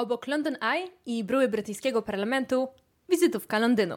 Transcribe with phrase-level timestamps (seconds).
[0.00, 2.68] Obok London Eye i bryły brytyjskiego parlamentu,
[3.08, 3.96] wizytówka Londynu.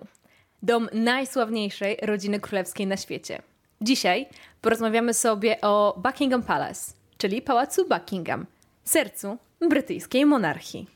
[0.64, 3.42] Dom najsławniejszej rodziny królewskiej na świecie.
[3.82, 4.26] Dzisiaj
[4.62, 8.46] porozmawiamy sobie o Buckingham Palace, czyli Pałacu Buckingham,
[8.84, 9.38] sercu
[9.70, 10.88] brytyjskiej monarchii.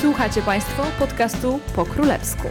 [0.00, 2.48] Słuchacie Państwo podcastu po królewsku.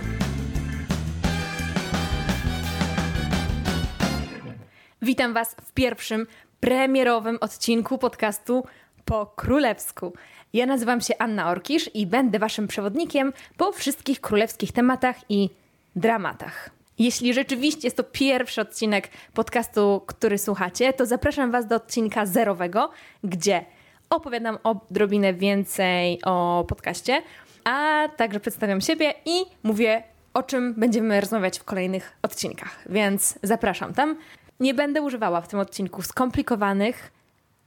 [5.01, 6.27] Witam Was w pierwszym
[6.59, 8.63] premierowym odcinku podcastu
[9.05, 10.13] po królewsku.
[10.53, 15.49] Ja nazywam się Anna Orkisz i będę Waszym przewodnikiem po wszystkich królewskich tematach i
[15.95, 16.69] dramatach.
[16.99, 22.89] Jeśli rzeczywiście jest to pierwszy odcinek podcastu, który słuchacie, to zapraszam Was do odcinka zerowego,
[23.23, 23.65] gdzie
[24.09, 27.21] opowiadam odrobinę więcej o podcaście,
[27.63, 32.79] a także przedstawiam siebie i mówię o czym będziemy rozmawiać w kolejnych odcinkach.
[32.89, 34.17] Więc zapraszam tam.
[34.59, 37.11] Nie będę używała w tym odcinku skomplikowanych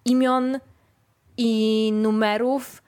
[0.04, 0.58] imion
[1.38, 2.82] i numerów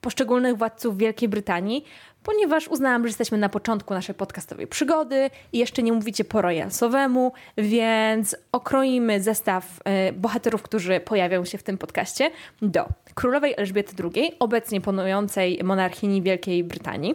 [0.00, 1.84] poszczególnych władców Wielkiej Brytanii,
[2.22, 7.32] ponieważ uznałam, że jesteśmy na początku naszej podcastowej przygody i jeszcze nie mówicie po royalsowemu,
[7.56, 12.30] więc okroimy zestaw y, bohaterów, którzy pojawią się w tym podcaście
[12.62, 17.14] do królowej Elżbiety II, obecnie panującej monarchini Wielkiej Brytanii,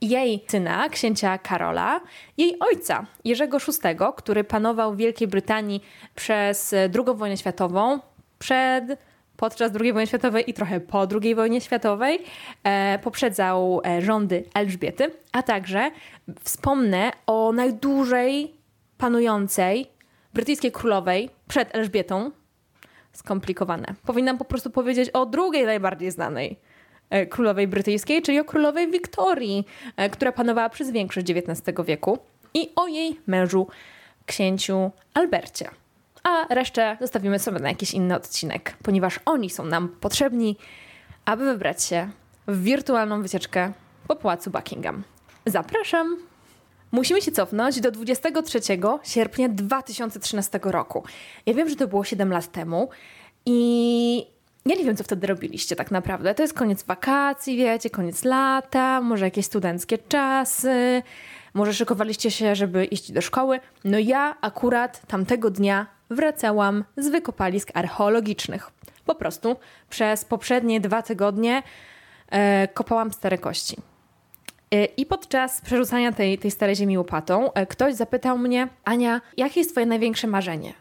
[0.00, 2.00] jej syna, księcia Karola,
[2.36, 7.98] jej ojca, Jerzego VI, który panował w Wielkiej Brytanii przez II wojnę światową,
[8.38, 8.98] przed
[9.36, 12.18] podczas II wojny światowej i trochę po II wojnie światowej.
[12.64, 15.90] E, poprzedzał e, rządy Elżbiety, a także
[16.44, 18.54] wspomnę o najdłużej
[18.98, 19.86] panującej
[20.34, 22.30] brytyjskiej królowej przed Elżbietą.
[23.12, 23.94] Skomplikowane.
[24.06, 26.56] Powinnam po prostu powiedzieć o drugiej najbardziej znanej
[27.10, 32.18] e, królowej brytyjskiej, czyli o królowej Wiktorii, e, która panowała przez większość XIX wieku
[32.54, 33.66] i o jej mężu,
[34.26, 35.83] księciu Albercie
[36.24, 40.56] a resztę zostawimy sobie na jakiś inny odcinek, ponieważ oni są nam potrzebni,
[41.24, 42.10] aby wybrać się
[42.46, 43.72] w wirtualną wycieczkę
[44.08, 45.02] po pałacu Buckingham.
[45.46, 46.16] Zapraszam!
[46.92, 48.60] Musimy się cofnąć do 23
[49.02, 51.04] sierpnia 2013 roku.
[51.46, 52.88] Ja wiem, że to było 7 lat temu
[53.46, 54.26] i
[54.66, 56.34] ja nie wiem, co wtedy robiliście tak naprawdę.
[56.34, 61.02] To jest koniec wakacji, wiecie, koniec lata, może jakieś studenckie czasy,
[61.54, 63.60] może szykowaliście się, żeby iść do szkoły.
[63.84, 68.70] No ja akurat tamtego dnia wracałam z wykopalisk archeologicznych.
[69.06, 69.56] Po prostu
[69.90, 71.62] przez poprzednie dwa tygodnie
[72.30, 73.76] e, kopałam stare kości.
[74.70, 79.60] E, I podczas przerzucania tej, tej starej ziemi łopatą e, ktoś zapytał mnie, Ania, jakie
[79.60, 80.74] jest twoje największe marzenie?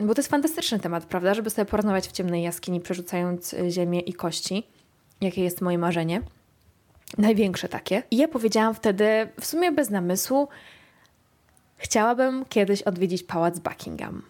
[0.00, 1.34] Bo to jest fantastyczny temat, prawda?
[1.34, 4.66] Żeby sobie porozmawiać w ciemnej jaskini, przerzucając e, ziemię i kości.
[5.20, 6.22] Jakie jest moje marzenie?
[7.18, 8.02] Największe takie.
[8.10, 10.48] I ja powiedziałam wtedy, w sumie bez namysłu,
[11.76, 14.22] chciałabym kiedyś odwiedzić pałac Buckingham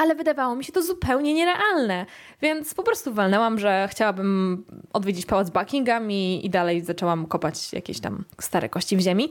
[0.00, 2.06] ale wydawało mi się to zupełnie nierealne.
[2.42, 8.00] Więc po prostu walnęłam, że chciałabym odwiedzić pałac Buckingham i, i dalej zaczęłam kopać jakieś
[8.00, 9.30] tam stare kości w ziemi.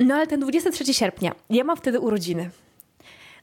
[0.00, 2.50] No ale ten 23 sierpnia, ja mam wtedy urodziny.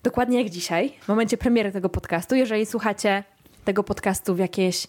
[0.03, 2.35] Dokładnie jak dzisiaj, w momencie premiery tego podcastu.
[2.35, 3.24] Jeżeli słuchacie
[3.66, 4.88] tego podcastu w jakieś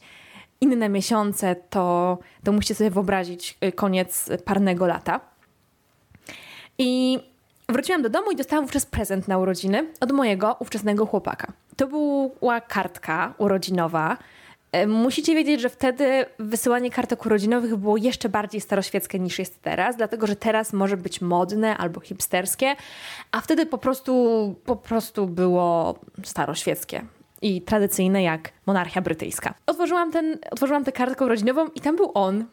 [0.60, 5.20] inne miesiące, to, to musicie sobie wyobrazić y, koniec parnego lata.
[6.78, 7.18] I
[7.68, 11.52] Wróciłam do domu i dostałam wówczas prezent na urodziny od mojego ówczesnego chłopaka.
[11.76, 14.18] To była kartka urodzinowa.
[14.72, 19.96] E, musicie wiedzieć, że wtedy wysyłanie kartek urodzinowych było jeszcze bardziej staroświeckie niż jest teraz,
[19.96, 22.76] dlatego że teraz może być modne albo hipsterskie,
[23.32, 27.04] a wtedy po prostu, po prostu było staroświeckie
[27.42, 29.54] i tradycyjne jak monarchia brytyjska.
[29.66, 32.44] Otworzyłam, ten, otworzyłam tę kartkę urodzinową i tam był on.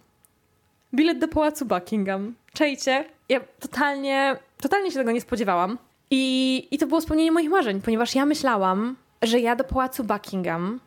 [0.93, 2.35] Bilet do pałacu Buckingham.
[2.53, 5.77] Czejcie, ja totalnie Totalnie się tego nie spodziewałam.
[6.11, 10.79] I, I to było spełnienie moich marzeń, ponieważ ja myślałam, że ja do pałacu Buckingham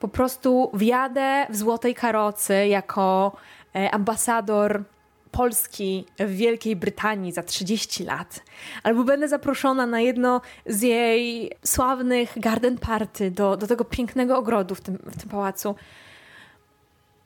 [0.00, 3.36] po prostu wjadę w złotej karocy jako
[3.74, 4.84] e, ambasador
[5.30, 8.40] Polski w Wielkiej Brytanii za 30 lat,
[8.82, 14.74] albo będę zaproszona na jedno z jej sławnych garden party do, do tego pięknego ogrodu
[14.74, 15.74] w tym, w tym pałacu.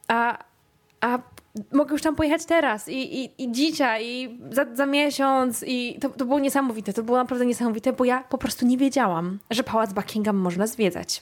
[0.08, 0.38] A,
[1.00, 1.18] a
[1.72, 5.64] mogę już tam pojechać teraz i, i, i dzisiaj, i za, za miesiąc.
[5.66, 6.92] I to, to było niesamowite.
[6.92, 11.20] To było naprawdę niesamowite, bo ja po prostu nie wiedziałam, że pałac Buckingham można zwiedzać.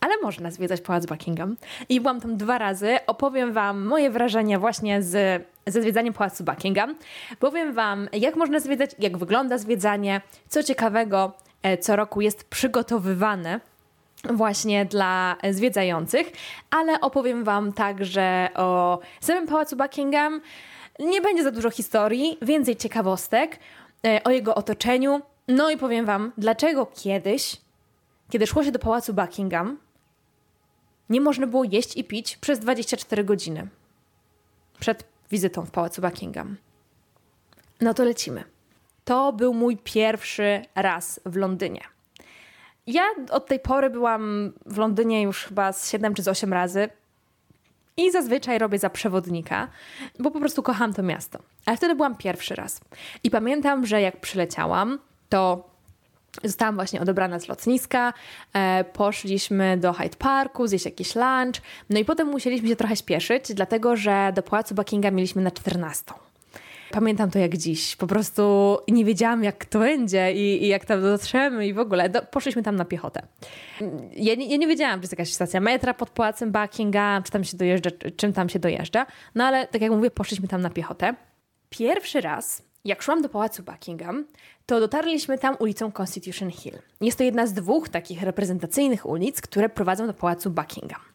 [0.00, 1.56] Ale można zwiedzać pałac Buckingham.
[1.88, 2.98] I byłam tam dwa razy.
[3.06, 6.96] Opowiem Wam moje wrażenia właśnie z, ze zwiedzaniem pałacu Buckingham.
[7.38, 13.60] Powiem Wam, jak można zwiedzać, jak wygląda zwiedzanie, co ciekawego e, co roku jest przygotowywane
[14.24, 16.32] właśnie dla zwiedzających,
[16.70, 20.40] ale opowiem Wam także o samym Pałacu Buckingham.
[20.98, 23.58] Nie będzie za dużo historii, więcej ciekawostek
[24.06, 25.22] e, o jego otoczeniu.
[25.48, 27.56] No i powiem Wam, dlaczego kiedyś,
[28.30, 29.78] kiedy szło się do Pałacu Buckingham,
[31.10, 33.68] nie można było jeść i pić przez 24 godziny
[34.80, 36.56] przed wizytą w Pałacu Buckingham.
[37.80, 38.44] No to lecimy.
[39.04, 41.80] To był mój pierwszy raz w Londynie.
[42.90, 46.88] Ja od tej pory byłam w Londynie już chyba z 7 czy z 8 razy
[47.96, 49.68] i zazwyczaj robię za przewodnika,
[50.18, 51.38] bo po prostu kocham to miasto.
[51.66, 52.80] Ale wtedy byłam pierwszy raz.
[53.24, 54.98] I pamiętam, że jak przyleciałam,
[55.28, 55.70] to
[56.44, 58.12] Zostałam właśnie odebrana z lotniska,
[58.52, 63.54] e, poszliśmy do Hyde Parku, zjeść jakiś lunch, no i potem musieliśmy się trochę śpieszyć,
[63.54, 66.29] dlatego że do Pałacu Buckingham mieliśmy na 14.
[66.90, 67.96] Pamiętam to jak dziś.
[67.96, 72.08] Po prostu nie wiedziałam, jak to będzie i, i jak tam dotrzemy i w ogóle.
[72.08, 73.22] Do, poszliśmy tam na piechotę.
[74.16, 77.44] Ja nie, ja nie wiedziałam, czy jest jakaś stacja metra pod Pałacem Buckingham, czy tam
[77.44, 79.06] się dojeżdża, czym tam się dojeżdża.
[79.34, 81.14] No ale tak jak mówię, poszliśmy tam na piechotę.
[81.70, 84.24] Pierwszy raz, jak szłam do Pałacu Buckingham,
[84.66, 86.78] to dotarliśmy tam ulicą Constitution Hill.
[87.00, 91.09] Jest to jedna z dwóch takich reprezentacyjnych ulic, które prowadzą do Pałacu Buckingham.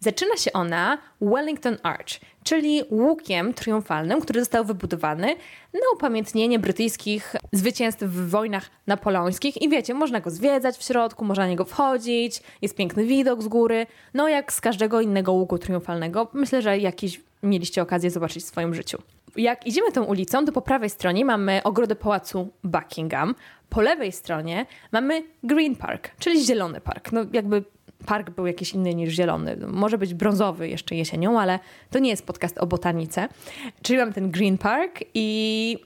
[0.00, 5.26] Zaczyna się ona Wellington Arch, czyli łukiem triumfalnym, który został wybudowany
[5.72, 9.62] na upamiętnienie brytyjskich zwycięstw w wojnach napoleońskich.
[9.62, 13.48] I wiecie, można go zwiedzać w środku, można na niego wchodzić, jest piękny widok z
[13.48, 13.86] góry.
[14.14, 16.28] No jak z każdego innego łuku triumfalnego.
[16.32, 18.98] Myślę, że jakiś mieliście okazję zobaczyć w swoim życiu.
[19.36, 23.34] Jak idziemy tą ulicą, to po prawej stronie mamy ogrodę pałacu Buckingham,
[23.68, 27.12] po lewej stronie mamy Green Park, czyli zielony park.
[27.12, 27.64] No jakby
[28.06, 29.56] park był jakiś inny niż zielony.
[29.66, 31.58] Może być brązowy jeszcze jesienią, ale
[31.90, 33.28] to nie jest podcast o botanice.
[33.82, 35.78] Czyli mamy ten Green Park i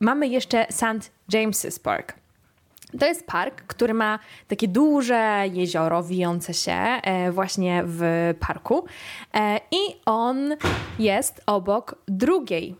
[0.00, 1.10] mamy jeszcze St.
[1.32, 2.22] James's Park.
[3.00, 4.18] To jest park, który ma
[4.48, 8.84] takie duże jezioro wijące się e, właśnie w parku
[9.34, 10.56] e, i on
[10.98, 12.76] jest obok drugiej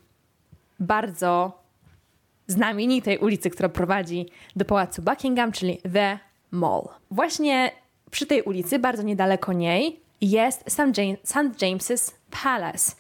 [0.81, 1.63] bardzo
[2.47, 4.27] znamienitej ulicy, która prowadzi
[4.57, 6.19] do pałacu Buckingham, czyli The
[6.51, 6.89] Mall.
[7.11, 7.71] Właśnie
[8.13, 10.65] przy tej ulicy, bardzo niedaleko niej, jest
[11.25, 11.59] St.
[11.59, 12.13] James's
[12.43, 12.93] Palace,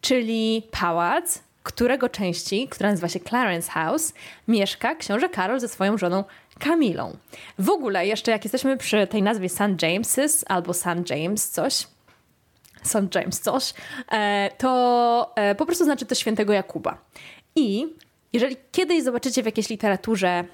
[0.00, 4.12] czyli pałac, którego części, która nazywa się Clarence House,
[4.48, 6.24] mieszka książę Karol ze swoją żoną
[6.58, 7.16] Kamilą.
[7.58, 9.60] W ogóle, jeszcze jak jesteśmy przy tej nazwie St.
[9.60, 11.10] James's albo St.
[11.10, 11.86] James coś,
[12.82, 13.14] St.
[13.14, 13.74] James coś,
[14.10, 16.98] e, to e, po prostu znaczy to świętego Jakuba.
[17.56, 17.86] I
[18.32, 20.44] jeżeli kiedyś zobaczycie w jakiejś literaturze,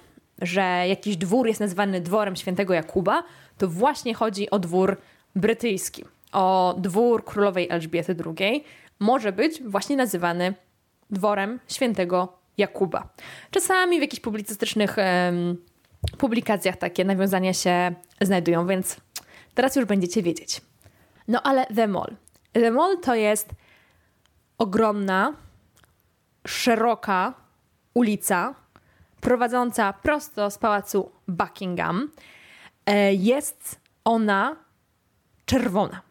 [0.42, 3.22] że jakiś dwór jest nazywany dworem świętego Jakuba,
[3.58, 4.96] to właśnie chodzi o dwór
[5.36, 8.64] brytyjski, o dwór królowej Elżbiety II.
[8.98, 10.54] Może być właśnie nazywany
[11.10, 13.08] dworem świętego Jakuba.
[13.50, 15.56] Czasami w jakichś publicystycznych um,
[16.18, 18.96] publikacjach takie nawiązania się znajdują, więc
[19.54, 20.60] teraz już będziecie wiedzieć.
[21.28, 22.16] No ale The Mall.
[22.52, 23.50] The Mall to jest
[24.58, 25.32] ogromna,
[26.46, 27.34] szeroka
[27.94, 28.54] ulica
[29.20, 32.10] prowadząca prosto z pałacu Buckingham.
[32.86, 34.56] E, jest ona
[35.46, 36.02] czerwona.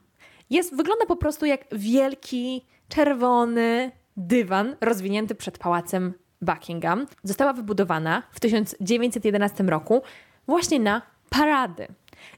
[0.49, 7.07] Jest, wygląda po prostu jak wielki, czerwony dywan rozwinięty przed pałacem Buckingham.
[7.23, 10.01] Została wybudowana w 1911 roku
[10.47, 11.87] właśnie na parady.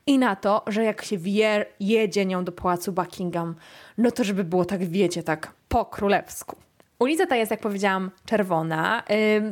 [0.07, 3.55] I na to, że jak się wie, jedzie nią do pałacu Buckingham,
[3.97, 6.55] no to żeby było tak, wiecie, tak po królewsku.
[6.99, 9.03] Ulica ta jest, jak powiedziałam, czerwona.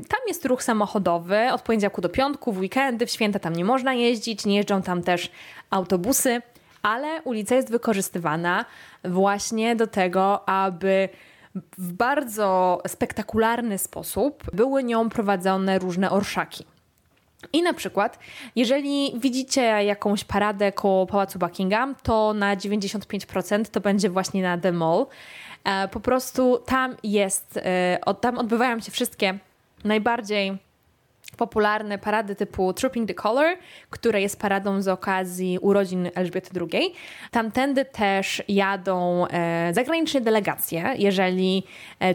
[0.10, 3.94] Tam jest ruch samochodowy od poniedziałku do piątku, w weekendy, w święta tam nie można
[3.94, 5.32] jeździć, nie jeżdżą tam też
[5.70, 6.42] autobusy,
[6.82, 8.66] ale ulica jest wykorzystywana
[9.04, 11.10] właśnie do tego, aby
[11.78, 16.66] w bardzo spektakularny sposób były nią prowadzone różne orszaki.
[17.54, 18.20] I na przykład,
[18.56, 24.72] jeżeli widzicie jakąś paradę koło Pałacu Buckingham, to na 95% to będzie właśnie na The
[24.72, 25.06] Mall.
[25.64, 29.40] E, po prostu tam jest, e, tam odbywają się wszystkie
[29.84, 30.58] najbardziej
[31.38, 33.58] popularne parady typu Trooping the Color,
[33.90, 36.94] które jest paradą z okazji urodzin Elżbiety II.
[37.32, 41.64] Tamtędy też jadą e, zagraniczne delegacje, jeżeli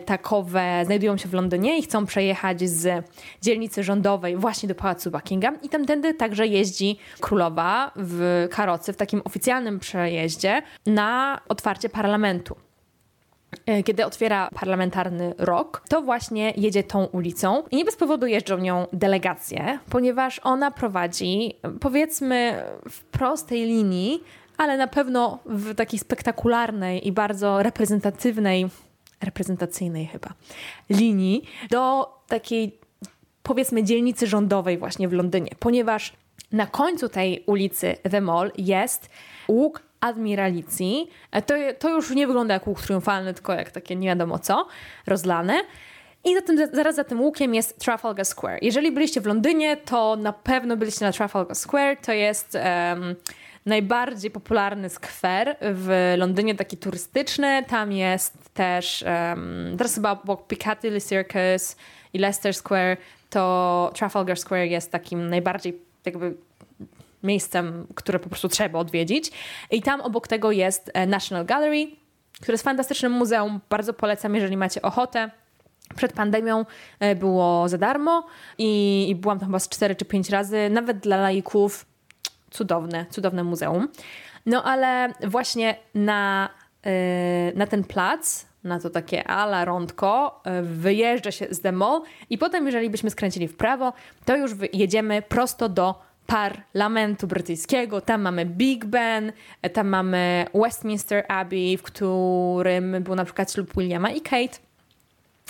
[0.04, 3.06] takowe znajdują się w Londynie i chcą przejechać z
[3.42, 5.62] dzielnicy rządowej właśnie do Pałacu Buckingham.
[5.62, 12.67] I tamtędy także jeździ królowa w karocy, w takim oficjalnym przejeździe na otwarcie parlamentu.
[13.66, 18.58] E, kiedy otwiera parlamentarny rok, to właśnie jedzie tą ulicą i nie bez powodu jeżdżą
[18.58, 24.22] nią delegacje, ponieważ ona prowadzi, powiedzmy, w prostej linii,
[24.56, 28.68] ale na pewno w takiej spektakularnej i bardzo reprezentatywnej,
[29.20, 30.32] reprezentacyjnej chyba,
[30.90, 32.78] linii do takiej,
[33.42, 36.12] powiedzmy, dzielnicy rządowej właśnie w Londynie, ponieważ
[36.52, 39.10] na końcu tej ulicy The Mall jest
[39.48, 41.10] łuk admiralicji.
[41.30, 44.66] E, to, to już nie wygląda jak łuk triumfalny, tylko jak takie nie wiadomo co,
[45.06, 45.60] rozlane.
[46.24, 48.58] I za tym, zaraz za tym łukiem jest Trafalgar Square.
[48.62, 51.96] Jeżeli byliście w Londynie, to na pewno byliście na Trafalgar Square.
[52.02, 53.14] To jest um,
[53.66, 57.64] najbardziej popularny skwer w Londynie, taki turystyczny.
[57.68, 61.76] Tam jest też, um, teraz chyba obok Piccadilly Circus
[62.12, 62.96] i Leicester Square,
[63.30, 66.34] to Trafalgar Square jest takim najbardziej jakby
[67.22, 69.30] miejscem, które po prostu trzeba odwiedzić.
[69.70, 71.86] I tam obok tego jest e, National Gallery,
[72.40, 73.60] które jest fantastycznym muzeum.
[73.70, 75.30] Bardzo polecam, jeżeli macie ochotę.
[75.96, 76.64] Przed pandemią
[77.00, 78.26] e, było za darmo
[78.58, 81.86] i, i byłam tam chyba z 4 czy 5 razy, nawet dla laików.
[82.50, 83.88] Cudowne, cudowne muzeum.
[84.46, 86.48] No ale właśnie na,
[86.84, 86.92] yy,
[87.54, 92.66] na ten plac, na to takie ala yy, wyjeżdża się z The Mall i potem,
[92.66, 93.92] jeżeli byśmy skręcili w prawo,
[94.24, 98.00] to już jedziemy prosto do parlamentu brytyjskiego.
[98.00, 99.32] Tam mamy Big Ben,
[99.72, 104.58] tam mamy Westminster Abbey, w którym był na przykład ślub Williama i Kate.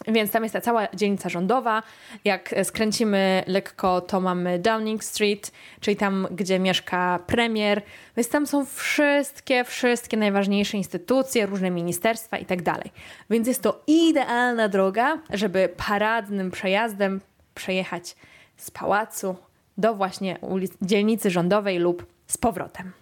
[0.06, 1.82] Więc tam jest ta cała dzielnica rządowa.
[2.24, 7.82] Jak skręcimy lekko, to mamy Downing Street, czyli tam, gdzie mieszka premier.
[8.16, 12.92] Więc tam są wszystkie, wszystkie najważniejsze instytucje, różne ministerstwa i tak dalej.
[13.30, 17.20] Więc jest to idealna droga, żeby paradnym przejazdem
[17.54, 18.16] przejechać
[18.56, 19.36] z pałacu
[19.78, 22.92] do właśnie ulic, dzielnicy rządowej lub z powrotem.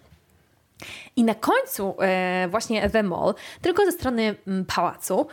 [1.15, 5.27] I na końcu e, właśnie The Mall, tylko ze strony m, pałacu,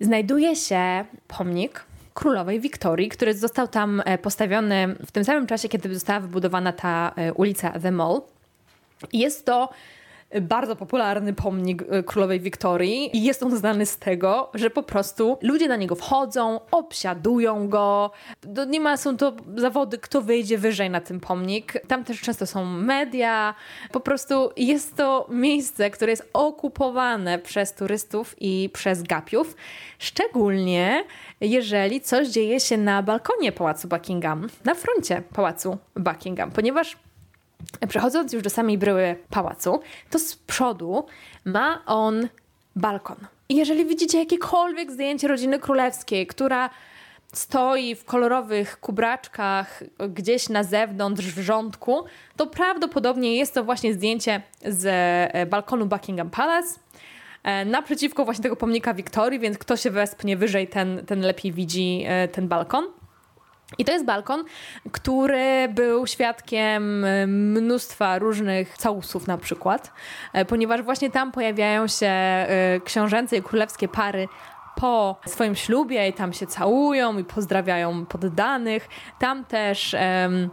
[0.00, 5.94] znajduje się pomnik królowej Wiktorii, który został tam e, postawiony w tym samym czasie, kiedy
[5.94, 8.22] została wybudowana ta e, ulica The Mall.
[9.12, 9.70] Jest to
[10.40, 15.38] bardzo popularny pomnik e, królowej Wiktorii i jest on znany z tego, że po prostu
[15.42, 18.10] ludzie na niego wchodzą, obsiadują go.
[18.66, 21.72] Nie ma, są to zawody, kto wyjdzie wyżej na ten pomnik.
[21.88, 23.54] Tam też często są media.
[23.92, 29.56] Po prostu jest to miejsce, które jest okupowane przez turystów i przez gapiów.
[29.98, 31.04] Szczególnie
[31.40, 36.96] jeżeli coś dzieje się na balkonie Pałacu Buckingham, na froncie Pałacu Buckingham, ponieważ
[37.88, 39.80] Przechodząc już do samej bryły pałacu,
[40.10, 41.06] to z przodu
[41.44, 42.28] ma on
[42.76, 43.16] balkon.
[43.48, 46.70] I jeżeli widzicie jakiekolwiek zdjęcie rodziny królewskiej, która
[47.32, 52.04] stoi w kolorowych kubraczkach gdzieś na zewnątrz w rządku,
[52.36, 54.86] to prawdopodobnie jest to właśnie zdjęcie z
[55.34, 56.78] e, balkonu Buckingham Palace
[57.42, 62.04] e, naprzeciwko właśnie tego pomnika Wiktorii, więc kto się wespnie wyżej, ten, ten lepiej widzi
[62.06, 62.84] e, ten balkon.
[63.78, 64.44] I to jest balkon,
[64.92, 69.92] który był świadkiem e, mnóstwa różnych całusów na przykład,
[70.32, 74.28] e, ponieważ właśnie tam pojawiają się e, książęce i królewskie pary
[74.76, 78.88] po swoim ślubie i tam się całują i pozdrawiają poddanych.
[79.18, 79.96] Tam też...
[80.24, 80.50] Um,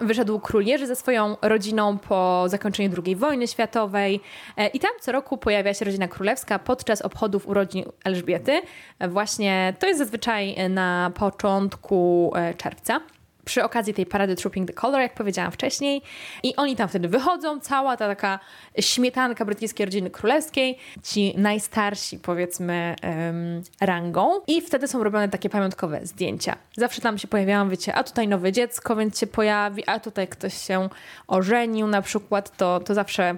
[0.00, 4.20] Wyszedł król Jerzy ze swoją rodziną po zakończeniu II wojny światowej
[4.56, 8.62] e, i tam co roku pojawia się rodzina królewska podczas obchodów urodzin Elżbiety.
[9.08, 13.00] Właśnie to jest zazwyczaj na początku e, czerwca
[13.48, 16.02] przy okazji tej parady Trooping the Color, jak powiedziałam wcześniej.
[16.42, 18.38] I oni tam wtedy wychodzą, cała ta taka
[18.80, 26.06] śmietanka brytyjskiej rodziny królewskiej, ci najstarsi powiedzmy um, rangą i wtedy są robione takie pamiątkowe
[26.06, 26.56] zdjęcia.
[26.76, 30.54] Zawsze tam się pojawiają, wiecie, a tutaj nowe dziecko, więc się pojawi, a tutaj ktoś
[30.54, 30.88] się
[31.26, 33.36] ożenił na przykład, to, to zawsze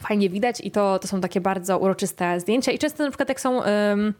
[0.00, 3.40] fajnie widać i to, to są takie bardzo uroczyste zdjęcia i często na przykład jak
[3.40, 3.58] są...
[3.58, 4.14] Um,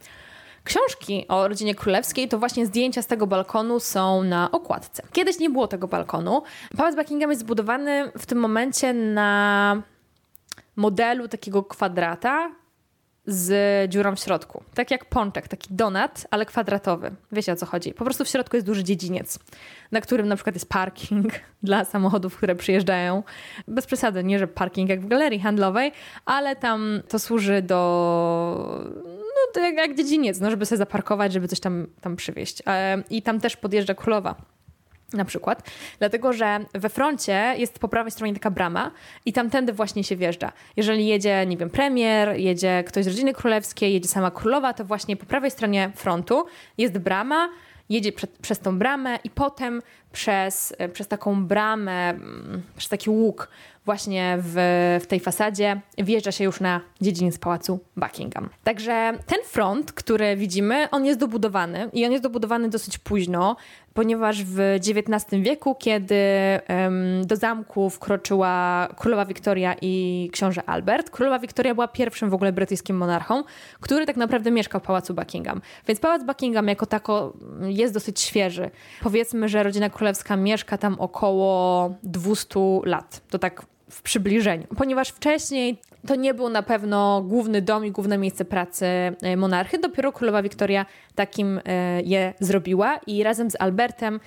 [0.65, 5.03] książki o rodzinie królewskiej, to właśnie zdjęcia z tego balkonu są na okładce.
[5.13, 6.43] Kiedyś nie było tego balkonu.
[6.77, 9.83] Pałac Buckingham jest zbudowany w tym momencie na
[10.77, 12.51] modelu takiego kwadrata,
[13.27, 14.63] z dziurą w środku.
[14.75, 17.11] Tak jak pączek, taki donat, ale kwadratowy.
[17.33, 17.95] Wiecie o co chodzi.
[17.95, 19.39] Po prostu w środku jest duży dziedziniec,
[19.93, 23.23] na którym na przykład jest parking dla samochodów, które przyjeżdżają.
[23.69, 25.93] Bez przesady, nie że parking jak w galerii handlowej,
[26.25, 28.85] ale tam to służy do
[29.57, 32.63] no, jak, jak dziedziniec, no, żeby sobie zaparkować, żeby coś tam, tam przywieźć.
[32.67, 34.35] E, I tam też podjeżdża królowa
[35.13, 38.91] na przykład, dlatego że we froncie jest po prawej stronie taka brama
[39.27, 40.53] i tamtędy właśnie się wjeżdża.
[40.77, 45.17] Jeżeli jedzie, nie wiem, premier, jedzie ktoś z rodziny królewskiej, jedzie sama królowa, to właśnie
[45.17, 46.47] po prawej stronie frontu
[46.79, 47.49] jest brama,
[47.89, 49.83] jedzie przed, przez tą bramę i potem
[50.13, 53.49] przez, przez taką bramę, mm, przez taki łuk
[53.85, 54.55] właśnie w,
[55.03, 58.49] w tej fasadzie wjeżdża się już na dziedziniec pałacu Buckingham.
[58.65, 63.57] Także ten front, który widzimy, on jest dobudowany i on jest dobudowany dosyć późno,
[63.95, 66.15] ponieważ w XIX wieku, kiedy
[66.69, 72.53] um, do zamku wkroczyła królowa Wiktoria i książę Albert, królowa Wiktoria była pierwszym w ogóle
[72.53, 73.43] brytyjskim monarchą,
[73.81, 75.61] który tak naprawdę mieszkał w pałacu Buckingham.
[75.89, 78.71] Więc pałac Buckingham jako tako jest dosyć świeży.
[79.03, 83.21] Powiedzmy, że rodzina królewska mieszka tam około 200 lat.
[83.31, 88.19] To tak w przybliżeniu, ponieważ wcześniej to nie był na pewno główny dom i główne
[88.19, 89.79] miejsce pracy e, monarchy.
[89.79, 94.21] Dopiero królowa Wiktoria takim e, je zrobiła i razem z Albertem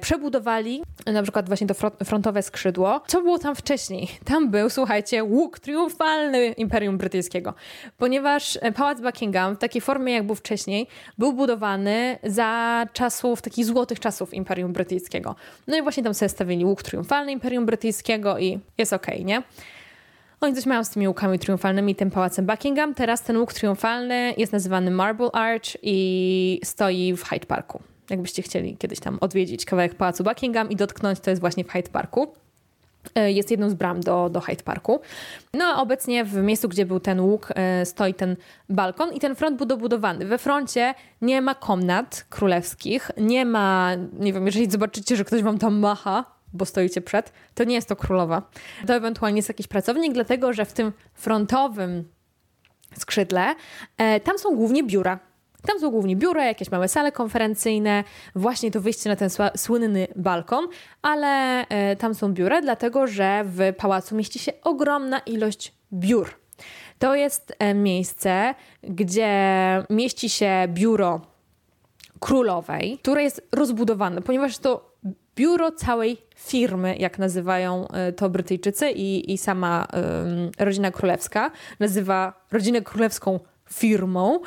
[0.00, 1.74] przebudowali na przykład właśnie to
[2.04, 3.00] frontowe skrzydło.
[3.06, 4.08] Co było tam wcześniej?
[4.24, 7.54] Tam był, słuchajcie, łuk triumfalny Imperium Brytyjskiego,
[7.98, 10.86] ponieważ Pałac Buckingham w takiej formie, jak był wcześniej,
[11.18, 15.34] był budowany za czasów, takich złotych czasów Imperium Brytyjskiego.
[15.66, 19.42] No i właśnie tam sobie stawili łuk triumfalny Imperium Brytyjskiego i jest okej, okay, nie?
[20.40, 22.94] Oni coś mają z tymi łukami triumfalnymi, tym pałacem Buckingham.
[22.94, 27.93] Teraz ten łuk triumfalny jest nazywany Marble Arch i stoi w Hyde Parku.
[28.10, 31.90] Jakbyście chcieli kiedyś tam odwiedzić kawałek pałacu Buckingham i dotknąć, to jest właśnie w Hyde
[31.90, 32.32] Parku.
[33.14, 35.00] E, jest jedną z bram do, do Hyde Parku.
[35.54, 38.36] No a obecnie w miejscu, gdzie był ten łuk, e, stoi ten
[38.68, 40.26] balkon i ten front był dobudowany.
[40.26, 45.58] We froncie nie ma komnat królewskich, nie ma, nie wiem, jeżeli zobaczycie, że ktoś wam
[45.58, 48.42] tam macha, bo stoicie przed, to nie jest to królowa.
[48.86, 52.04] To ewentualnie jest jakiś pracownik, dlatego że w tym frontowym
[52.98, 53.54] skrzydle
[53.96, 55.18] e, tam są głównie biura.
[55.66, 58.04] Tam są głównie biura, jakieś małe sale konferencyjne,
[58.34, 60.68] właśnie to wyjście na ten słynny balkon,
[61.02, 66.28] ale e, tam są biura, dlatego że w pałacu mieści się ogromna ilość biur.
[66.98, 69.32] To jest e, miejsce, gdzie
[69.90, 71.20] mieści się biuro
[72.20, 74.94] królowej, które jest rozbudowane, ponieważ to
[75.36, 79.86] biuro całej firmy, jak nazywają e, to Brytyjczycy i, i sama
[80.58, 83.40] rodzina królewska, nazywa rodzinę królewską
[83.72, 84.40] firmą.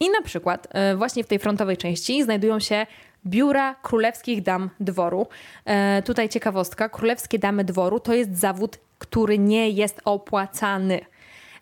[0.00, 2.86] I na przykład e, właśnie w tej frontowej części znajdują się
[3.26, 5.26] biura królewskich dam dworu.
[5.64, 11.00] E, tutaj ciekawostka, królewskie damy dworu to jest zawód, który nie jest opłacany.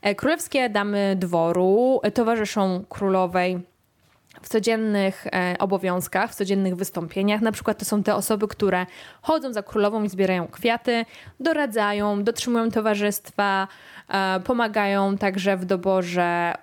[0.02, 3.60] E, królewskie damy dworu towarzyszą królowej
[4.42, 7.40] w codziennych e, obowiązkach, w codziennych wystąpieniach.
[7.40, 8.86] Na przykład to są te osoby, które
[9.22, 11.04] chodzą za królową i zbierają kwiaty,
[11.40, 13.68] doradzają, dotrzymują towarzystwa,
[14.08, 16.54] e, pomagają także w doborze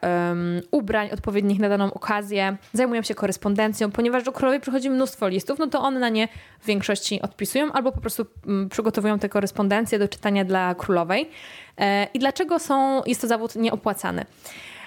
[0.71, 5.67] ubrań odpowiednich na daną okazję, zajmują się korespondencją, ponieważ do królowej przychodzi mnóstwo listów, no
[5.67, 6.27] to one na nie
[6.59, 11.29] w większości odpisują albo po prostu mm, przygotowują te korespondencje do czytania dla królowej.
[11.77, 14.25] E, I dlaczego są, jest to zawód nieopłacany?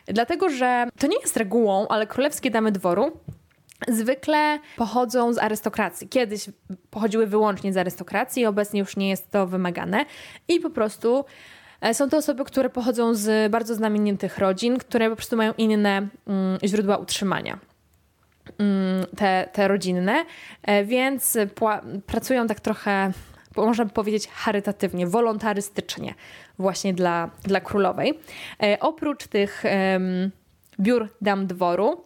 [0.06, 3.12] Dlatego, że to nie jest regułą, ale królewskie damy dworu
[3.88, 6.08] zwykle pochodzą z arystokracji.
[6.08, 6.46] Kiedyś
[6.90, 10.04] pochodziły wyłącznie z arystokracji, obecnie już nie jest to wymagane
[10.48, 11.24] i po prostu
[11.80, 16.08] e, są to osoby, które pochodzą z bardzo znamienitych rodzin, które po prostu mają inne
[16.26, 17.58] mm, źródła utrzymania.
[18.58, 20.24] Mm, te, te rodzinne,
[20.62, 21.38] e, więc
[22.06, 23.12] pracują tak trochę
[23.56, 26.14] można by powiedzieć charytatywnie, wolontarystycznie
[26.58, 28.18] właśnie dla, dla królowej.
[28.62, 30.00] E, oprócz tych e,
[30.80, 32.04] biur dam dworu,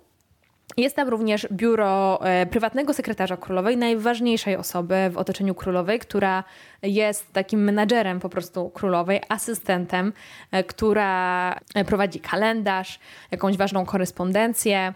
[0.76, 6.44] jest tam również biuro e, prywatnego sekretarza królowej, najważniejszej osoby w otoczeniu królowej, która
[6.82, 10.12] jest takim menadżerem po prostu królowej, asystentem,
[10.50, 12.98] e, która e, prowadzi kalendarz,
[13.30, 14.94] jakąś ważną korespondencję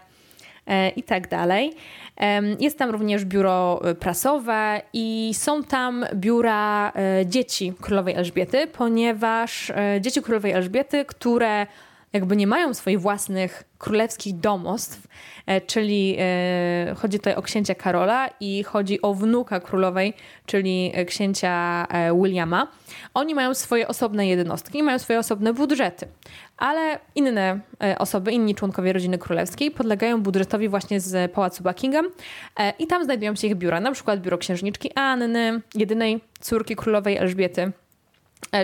[0.95, 1.73] i tak dalej.
[2.59, 9.69] Jest tam również biuro e, prasowe i są tam biura e, dzieci królowej Elżbiety, ponieważ
[9.69, 11.67] e, dzieci królowej Elżbiety, które
[12.13, 15.07] jakby nie mają swoich własnych królewskich domostw,
[15.45, 20.13] e, czyli e, chodzi tutaj o księcia Karola i chodzi o wnuka królowej,
[20.45, 21.87] czyli e, księcia
[22.21, 22.67] Williama.
[23.13, 26.07] Oni mają swoje osobne jednostki, mają swoje osobne budżety,
[26.57, 27.59] ale inne
[27.97, 32.09] osoby, inni członkowie rodziny królewskiej podlegają budżetowi właśnie z Pałacu Buckingham
[32.79, 37.71] i tam znajdują się ich biura, na przykład biuro księżniczki Anny, jedynej córki królowej Elżbiety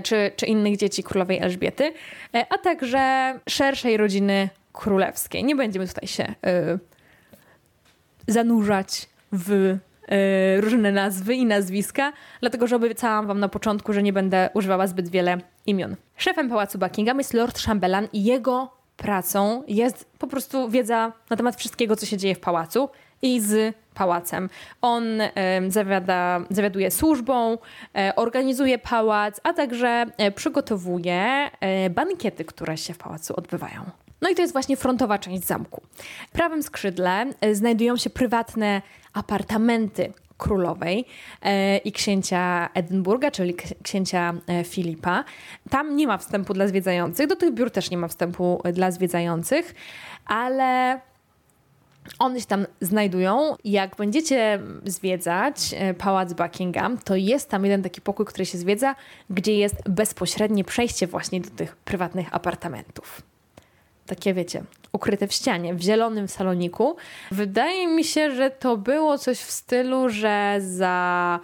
[0.04, 1.94] czy, czy innych dzieci królowej Elżbiety,
[2.34, 5.44] e, a także szerszej rodziny królewskiej.
[5.44, 6.80] Nie będziemy tutaj się y,
[8.28, 9.78] zanurzać w
[10.60, 15.10] różne nazwy i nazwiska, dlatego że obiecałam wam na początku, że nie będę używała zbyt
[15.10, 15.96] wiele imion.
[16.18, 21.56] Szefem Pałacu Buckingham jest Lord Chamberlain i jego pracą jest po prostu wiedza na temat
[21.56, 22.89] wszystkiego, co się dzieje w pałacu
[23.22, 24.50] i z pałacem.
[24.82, 25.04] On
[25.68, 27.58] zawiada, zawiaduje służbą,
[27.96, 33.82] e, organizuje pałac, a także e, przygotowuje e, bankiety, które się w pałacu odbywają.
[34.22, 35.82] No i to jest właśnie frontowa część zamku.
[36.28, 38.82] W prawym skrzydle znajdują się prywatne
[39.14, 41.06] apartamenty królowej
[41.84, 44.34] i księcia Edynburga, czyli księcia
[44.64, 45.24] Filipa.
[45.70, 49.76] Tam nie ma wstępu dla zwiedzających, do tych biur też nie ma wstępu dla zwiedzających,
[50.26, 51.00] ale
[52.19, 53.56] one się tam znajdują.
[53.63, 58.95] Jak będziecie zwiedzać e, pałac Buckingham, to jest tam jeden taki pokój, który się zwiedza,
[59.30, 63.22] gdzie jest bezpośrednie przejście właśnie do tych prywatnych apartamentów.
[64.06, 66.95] Takie wiecie, ukryte w ścianie, w zielonym saloniku.
[67.32, 71.39] Wydaje mi się, że to było coś w stylu, że za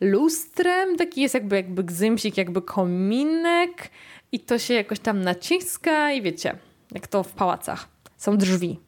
[0.00, 3.90] lustrem, taki jest jakby, jakby gzymsik, jakby kominek
[4.32, 6.56] i to się jakoś tam naciska i wiecie,
[6.92, 7.88] jak to w pałacach.
[8.16, 8.87] Są drzwi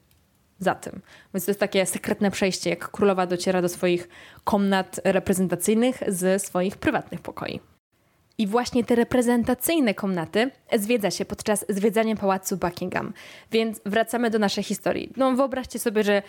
[0.61, 1.01] za tym.
[1.35, 4.09] Więc to jest takie sekretne przejście, jak królowa dociera do swoich
[4.45, 7.61] komnat reprezentacyjnych ze swoich prywatnych pokoi.
[8.39, 13.13] I właśnie te reprezentacyjne komnaty zwiedza się podczas zwiedzania pałacu Buckingham.
[13.53, 15.13] Więc wracamy do naszej historii.
[15.17, 16.23] No wyobraźcie sobie, że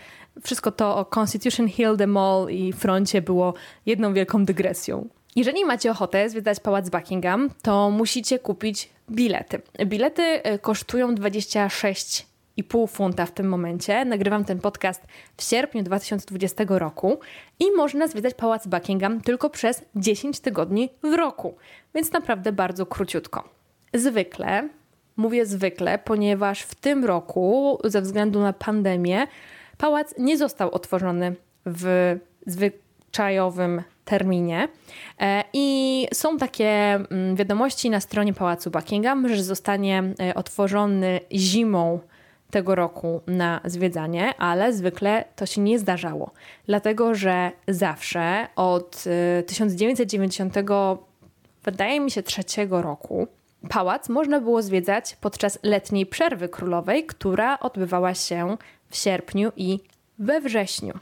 [0.43, 3.53] wszystko to o Constitution Hill, The Mall i froncie było
[3.85, 5.09] jedną wielką dygresją.
[5.35, 9.61] Jeżeli macie ochotę zwiedzać pałac Buckingham, to musicie kupić bilety.
[9.85, 12.30] Bilety e, kosztują 26
[12.63, 14.05] pół funta w tym momencie.
[14.05, 15.01] Nagrywam ten podcast
[15.37, 17.19] w sierpniu 2020 roku
[17.59, 21.55] i można zwiedzać Pałac Buckingham tylko przez 10 tygodni w roku,
[21.95, 23.49] więc naprawdę bardzo króciutko.
[23.93, 24.69] Zwykle,
[25.17, 29.27] mówię zwykle, ponieważ w tym roku, ze względu na pandemię,
[29.77, 34.67] pałac nie został otworzony w zwyczajowym terminie.
[35.19, 41.99] E, I są takie mm, wiadomości na stronie Pałacu Buckingham, że zostanie e, otworzony zimą
[42.51, 46.31] tego roku na zwiedzanie, ale zwykle to się nie zdarzało,
[46.65, 49.03] dlatego że zawsze od
[49.47, 50.63] 1990, y,
[51.63, 53.27] wydaje mi się, trzeciego roku,
[53.69, 58.57] pałac można było zwiedzać podczas letniej przerwy królowej, która odbywała się
[58.89, 59.79] w sierpniu i
[60.19, 60.93] we wrześniu.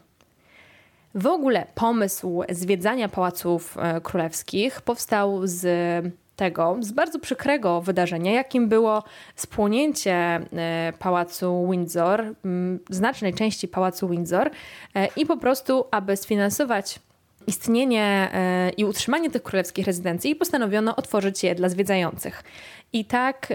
[1.15, 5.65] W ogóle pomysł zwiedzania pałaców e, królewskich powstał z
[6.39, 9.03] tego, z bardzo przykrego wydarzenia, jakim było
[9.35, 12.33] spłonięcie e, pałacu Windsor,
[12.89, 14.49] znacznej części pałacu Windsor
[14.95, 16.99] e, i po prostu, aby sfinansować
[17.47, 22.43] istnienie e, i utrzymanie tych królewskich rezydencji postanowiono otworzyć je dla zwiedzających.
[22.93, 23.47] I tak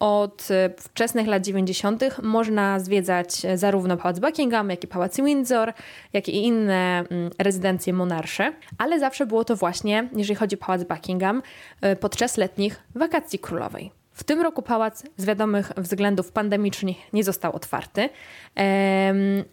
[0.00, 0.48] od
[0.78, 2.04] wczesnych lat 90.
[2.22, 5.72] można zwiedzać zarówno Pałac Buckingham, jak i Pałac Windsor,
[6.12, 10.84] jak i inne mm, rezydencje monarsze, ale zawsze było to właśnie, jeżeli chodzi o Pałac
[10.84, 11.42] Buckingham,
[11.80, 13.90] e, podczas letnich wakacji królowej.
[14.16, 18.08] W tym roku pałac z wiadomych względów pandemicznych nie został otwarty,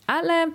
[0.07, 0.51] ale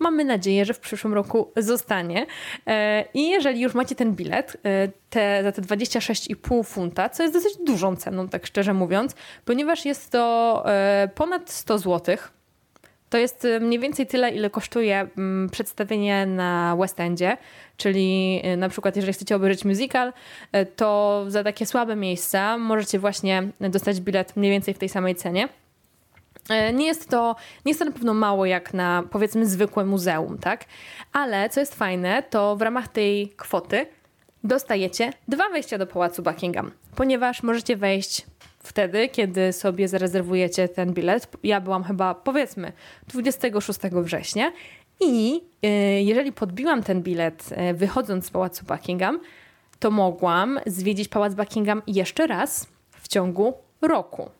[0.00, 2.26] Mamy nadzieję, że w przyszłym roku zostanie.
[2.66, 7.34] E, I jeżeli już macie ten bilet e, te, za te 26,5 funta, co jest
[7.34, 12.16] dosyć dużą ceną, tak szczerze mówiąc, ponieważ jest to e, ponad 100 zł.
[13.10, 17.36] To jest mniej więcej tyle, ile kosztuje mm, przedstawienie na West Endzie,
[17.76, 20.12] czyli na przykład jeżeli chcecie obejrzeć musical,
[20.76, 25.48] to za takie słabe miejsca możecie właśnie dostać bilet mniej więcej w tej samej cenie.
[26.48, 30.38] E, nie jest, to, nie jest to na pewno mało jak na powiedzmy zwykłe muzeum,
[30.38, 30.64] tak?
[31.12, 33.86] Ale co jest fajne, to w ramach tej kwoty
[34.44, 38.26] dostajecie dwa wejścia do pałacu Buckingham, ponieważ możecie wejść
[38.58, 41.28] wtedy, kiedy sobie zarezerwujecie ten bilet.
[41.42, 42.72] Ja byłam chyba powiedzmy
[43.08, 44.52] 26 września
[45.00, 45.68] i e,
[46.02, 49.20] jeżeli podbiłam ten bilet e, wychodząc z pałacu Buckingham,
[49.78, 54.30] to mogłam zwiedzić pałac Buckingham jeszcze raz w ciągu roku.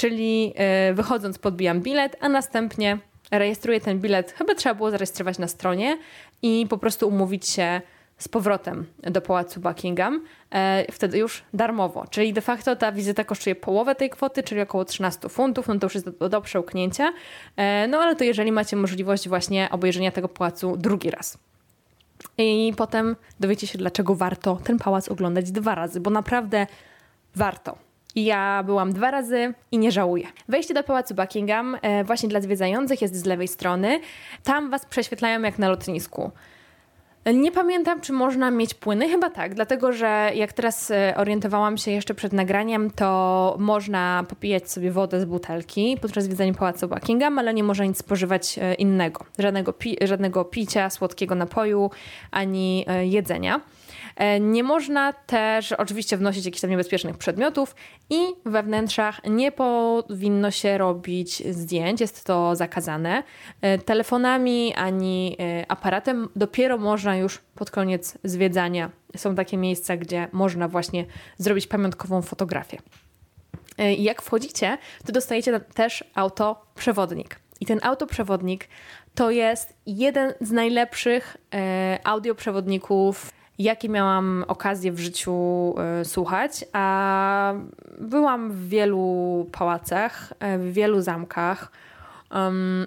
[0.00, 2.98] Czyli e, wychodząc podbijam bilet, a następnie
[3.30, 4.32] rejestruję ten bilet.
[4.32, 5.98] Chyba trzeba było zarejestrować na stronie
[6.42, 7.80] i po prostu umówić się
[8.18, 12.04] z powrotem do pałacu Buckingham, e, wtedy już darmowo.
[12.10, 15.86] Czyli de facto ta wizyta kosztuje połowę tej kwoty, czyli około 13 funtów, no to
[15.86, 17.12] już jest do, do przełknięcia.
[17.56, 21.38] E, no ale to jeżeli macie możliwość właśnie obejrzenia tego pałacu drugi raz.
[22.38, 26.66] I potem dowiecie się, dlaczego warto ten pałac oglądać dwa razy, bo naprawdę
[27.34, 27.89] warto.
[28.16, 30.26] Ja byłam dwa razy i nie żałuję.
[30.48, 34.00] Wejście do pałacu Buckingham e, właśnie dla zwiedzających jest z lewej strony.
[34.44, 36.30] Tam was prześwietlają jak na lotnisku.
[37.26, 39.08] Nie pamiętam, czy można mieć płyny.
[39.08, 44.70] Chyba tak, dlatego że jak teraz e, orientowałam się jeszcze przed nagraniem, to można popijać
[44.70, 49.24] sobie wodę z butelki podczas zwiedzania pałacu Buckingham, ale nie można nic spożywać e, innego.
[49.38, 51.90] Żadnego, pi żadnego picia, słodkiego napoju
[52.30, 53.60] ani jedzenia.
[54.16, 57.74] E, nie można też oczywiście wnosić jakichś tam niebezpiecznych przedmiotów
[58.10, 63.22] i we wnętrzach nie powinno się robić zdjęć, jest to zakazane.
[63.84, 65.36] Telefonami ani
[65.68, 68.90] aparatem dopiero można już pod koniec zwiedzania.
[69.16, 71.06] Są takie miejsca, gdzie można właśnie
[71.38, 72.78] zrobić pamiątkową fotografię.
[73.78, 77.40] I jak wchodzicie, to dostajecie też autoprzewodnik.
[77.60, 78.68] I ten autoprzewodnik
[79.14, 81.36] to jest jeden z najlepszych
[82.04, 85.34] audioprzewodników jakie miałam okazję w życiu
[86.00, 87.54] y, słuchać, a
[87.98, 91.72] byłam w wielu pałacach, e, w wielu zamkach,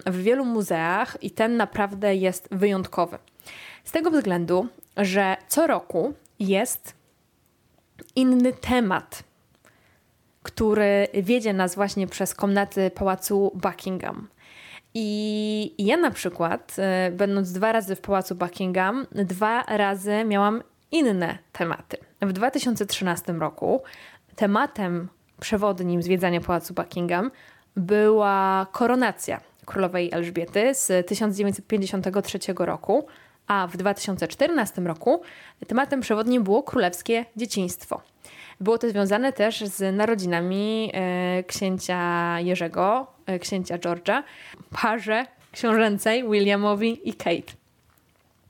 [0.06, 3.18] w wielu muzeach i ten naprawdę jest wyjątkowy.
[3.84, 4.66] Z tego względu,
[4.96, 6.94] że co roku jest
[8.16, 9.24] inny temat,
[10.42, 14.28] który wiedzie nas właśnie przez komnaty pałacu Buckingham.
[14.94, 21.38] I ja na przykład, e, będąc dwa razy w Pałacu Buckingham, dwa razy miałam inne
[21.52, 21.96] tematy.
[22.22, 23.82] W 2013 roku
[24.36, 25.08] tematem
[25.40, 27.30] przewodnim zwiedzania Pałacu Buckingham
[27.76, 33.06] była koronacja królowej Elżbiety z 1953 roku,
[33.46, 35.22] a w 2014 roku
[35.66, 38.00] tematem przewodnim było królewskie dzieciństwo.
[38.60, 44.22] Było to związane też z narodzinami e, księcia Jerzego, e, księcia George'a,
[44.82, 47.52] parze książęcej Williamowi i Kate.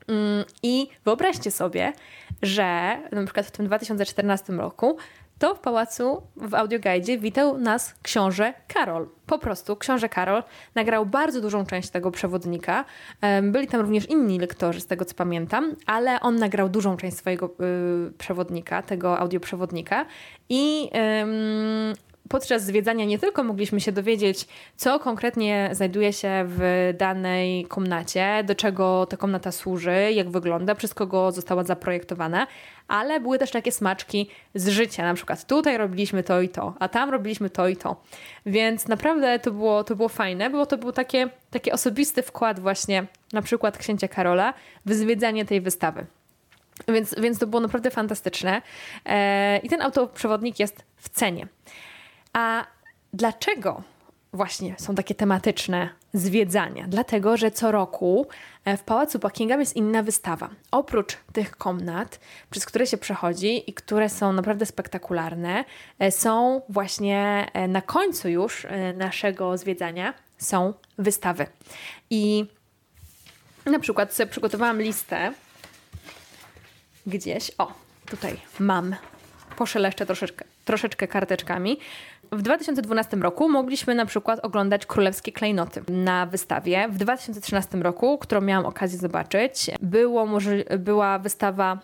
[0.07, 1.93] Mm, I wyobraźcie sobie,
[2.41, 4.97] że na przykład w tym 2014 roku
[5.39, 9.07] to w pałacu w audioguidzie witał nas książę Karol.
[9.25, 10.43] Po prostu książę Karol
[10.75, 12.85] nagrał bardzo dużą część tego przewodnika.
[13.43, 17.49] Byli tam również inni lektorzy, z tego co pamiętam, ale on nagrał dużą część swojego
[18.07, 20.05] y, przewodnika, tego audioprzewodnika
[20.49, 20.89] i
[22.29, 28.55] podczas zwiedzania nie tylko mogliśmy się dowiedzieć, co konkretnie znajduje się w danej komnacie, do
[28.55, 32.47] czego ta komnata służy, jak wygląda, przez kogo została zaprojektowana,
[32.87, 35.03] ale były też takie smaczki z życia.
[35.03, 38.01] Na przykład tutaj robiliśmy to i to, a tam robiliśmy to i to.
[38.45, 43.05] Więc naprawdę to było, to było fajne, bo to był takie, taki osobisty wkład właśnie
[43.33, 44.53] na przykład księcia Karola
[44.85, 46.05] w zwiedzanie tej wystawy.
[46.87, 48.61] Więc, więc to było naprawdę fantastyczne.
[49.05, 51.47] Eee, I ten autoprzewodnik jest w cenie.
[52.35, 52.65] A
[53.13, 53.81] dlaczego
[54.33, 56.85] właśnie są takie tematyczne zwiedzania?
[56.87, 58.27] Dlatego, że co roku
[58.65, 60.49] e, w Pałacu Buckingham jest inna wystawa.
[60.71, 62.19] Oprócz tych komnat,
[62.49, 65.65] przez które się przechodzi i które są naprawdę spektakularne,
[65.99, 71.47] e, są właśnie e, na końcu już naszego zwiedzania są wystawy.
[72.09, 72.45] I
[73.65, 75.33] na przykład sobie przygotowałam listę
[77.07, 77.51] gdzieś.
[77.57, 77.73] O,
[78.05, 78.95] tutaj mam.
[79.55, 81.77] Poszeleszczę troszeczkę, troszeczkę karteczkami.
[82.31, 86.87] W 2012 roku mogliśmy na przykład oglądać królewskie klejnoty na wystawie.
[86.89, 90.27] W 2013 roku, którą miałam okazję zobaczyć, było,
[90.79, 91.79] była wystawa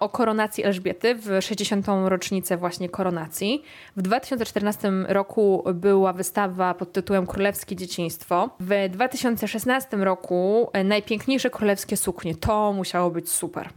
[0.00, 1.86] o koronacji Elżbiety w 60.
[2.04, 3.62] rocznicę właśnie koronacji.
[3.96, 8.50] W 2014 roku była wystawa pod tytułem Królewskie Dzieciństwo.
[8.60, 12.34] W 2016 roku najpiękniejsze królewskie suknie.
[12.34, 13.68] To musiało być super.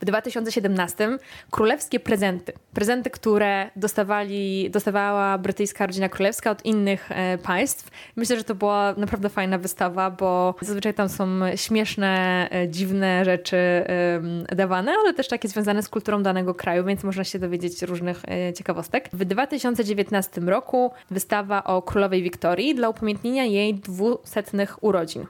[0.00, 1.18] W 2017
[1.50, 2.52] królewskie prezenty.
[2.74, 7.90] Prezenty, które dostawali, dostawała brytyjska rodzina królewska od innych e, państw.
[8.16, 11.26] Myślę, że to była naprawdę fajna wystawa, bo zazwyczaj tam są
[11.56, 17.04] śmieszne, e, dziwne rzeczy e, dawane, ale też takie związane z kulturą danego kraju, więc
[17.04, 19.08] można się dowiedzieć różnych e, ciekawostek.
[19.12, 25.26] W 2019 roku wystawa o królowej Wiktorii dla upamiętnienia jej dwusetnych urodzin.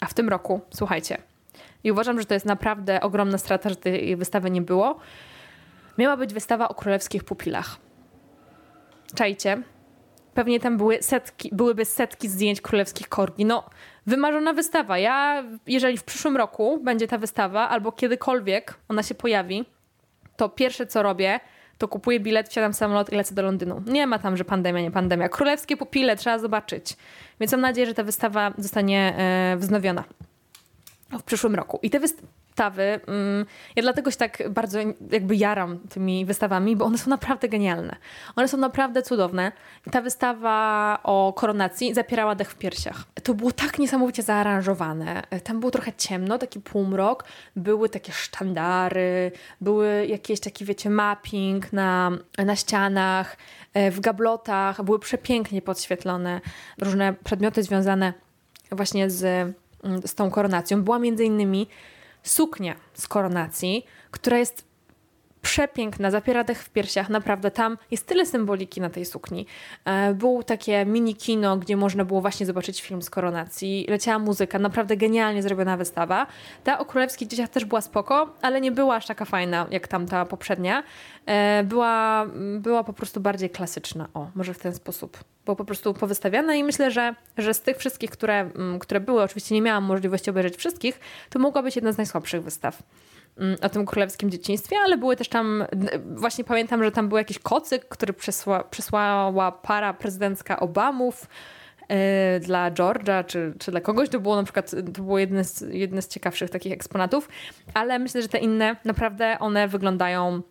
[0.00, 1.18] A w tym roku, słuchajcie,
[1.86, 4.98] i uważam, że to jest naprawdę ogromna strata, że tej wystawy nie było.
[5.98, 7.76] Miała być wystawa o królewskich pupilach.
[9.14, 9.62] Czajcie,
[10.34, 13.44] pewnie tam były setki, byłyby setki zdjęć królewskich korgi.
[13.44, 13.64] No,
[14.06, 14.98] wymarzona wystawa.
[14.98, 19.64] Ja, jeżeli w przyszłym roku będzie ta wystawa, albo kiedykolwiek ona się pojawi,
[20.36, 21.40] to pierwsze co robię,
[21.78, 23.82] to kupuję bilet, wsiadam w samolot i lecę do Londynu.
[23.86, 25.28] Nie ma tam, że pandemia, nie pandemia.
[25.28, 26.96] Królewskie pupile trzeba zobaczyć.
[27.40, 30.04] Więc mam nadzieję, że ta wystawa zostanie e, wznowiona
[31.10, 31.78] w przyszłym roku.
[31.82, 34.78] I te wystawy, mm, ja dlatego się tak bardzo
[35.10, 37.96] jakby jaram tymi wystawami, bo one są naprawdę genialne.
[38.36, 39.52] One są naprawdę cudowne.
[39.90, 43.04] Ta wystawa o koronacji zapierała dech w piersiach.
[43.22, 45.22] To było tak niesamowicie zaaranżowane.
[45.44, 47.24] Tam było trochę ciemno, taki półmrok,
[47.56, 53.36] były takie sztandary, były jakieś taki, wiecie, mapping na, na ścianach,
[53.74, 56.40] e, w gablotach, były przepięknie podświetlone
[56.80, 58.12] różne przedmioty związane
[58.72, 59.54] właśnie z
[60.06, 60.82] z tą koronacją.
[60.82, 61.66] Była między innymi
[62.22, 64.65] suknia z koronacji, która jest
[65.46, 69.46] przepiękna, zapiera dech w piersiach, naprawdę tam jest tyle symboliki na tej sukni.
[69.84, 74.58] E, było takie mini kino, gdzie można było właśnie zobaczyć film z koronacji, leciała muzyka,
[74.58, 76.26] naprawdę genialnie zrobiona wystawa.
[76.64, 80.24] Ta o królewskich dzieciach też była spoko, ale nie była aż taka fajna jak tamta
[80.24, 80.82] poprzednia.
[81.26, 82.26] E, była,
[82.58, 85.18] była po prostu bardziej klasyczna, o, może w ten sposób.
[85.44, 89.22] Była po prostu powystawiana i myślę, że, że z tych wszystkich, które, mm, które były,
[89.22, 92.82] oczywiście nie miałam możliwości obejrzeć wszystkich, to mogła być jedna z najsłabszych wystaw.
[93.38, 95.64] Mm, o tym królewskim dzieciństwie, ale były też tam,
[96.14, 101.28] właśnie pamiętam, że tam był jakiś kocyk, który przysła, przysłała para prezydencka Obamów
[101.88, 101.96] yy,
[102.40, 104.08] dla George'a czy, czy dla kogoś.
[104.08, 107.28] To było na przykład, to było jedne z, jedne z ciekawszych takich eksponatów,
[107.74, 110.42] ale myślę, że te inne naprawdę one wyglądają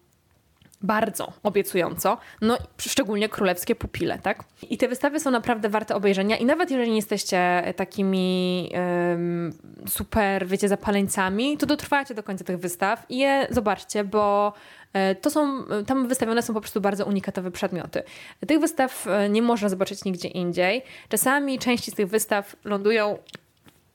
[0.82, 4.44] bardzo obiecująco, no szczególnie królewskie pupile, tak?
[4.70, 9.54] I te wystawy są naprawdę warte obejrzenia i nawet jeżeli nie jesteście takimi um,
[9.88, 14.54] super, wiecie, zapaleńcami, to dotrwajcie do końca tych wystaw i je zobaczcie, bo
[14.94, 18.04] e, to są, tam wystawione są po prostu bardzo unikatowe przedmioty.
[18.48, 20.82] Tych wystaw e, nie można zobaczyć nigdzie indziej.
[21.10, 23.18] Czasami części z tych wystaw lądują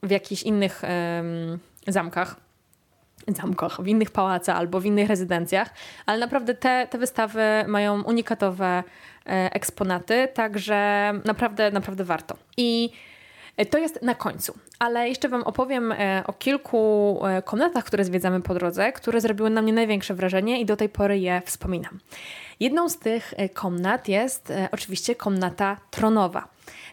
[0.02, 2.49] w jakichś innych um, zamkach
[3.28, 5.70] zamkach, w innych pałacach albo w innych rezydencjach,
[6.06, 8.82] ale naprawdę te, te wystawy mają unikatowe
[9.26, 12.36] e, eksponaty, także naprawdę, naprawdę warto.
[12.56, 12.90] I
[13.70, 18.40] to jest na końcu, ale jeszcze Wam opowiem e, o kilku e, komnatach, które zwiedzamy
[18.40, 21.98] po drodze, które zrobiły na mnie największe wrażenie i do tej pory je wspominam.
[22.60, 26.48] Jedną z tych komnat jest oczywiście komnata tronowa.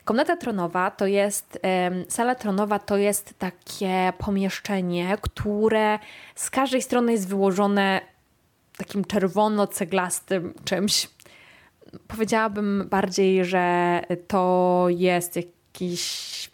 [0.08, 1.60] Komnata tronowa to jest,
[2.10, 6.00] sala tronowa to jest takie pomieszczenie, które
[6.36, 8.02] z każdej strony jest wyłożone
[8.78, 11.10] takim czerwono-ceglastym czymś.
[12.08, 16.50] Powiedziałabym bardziej, że to jest jakiś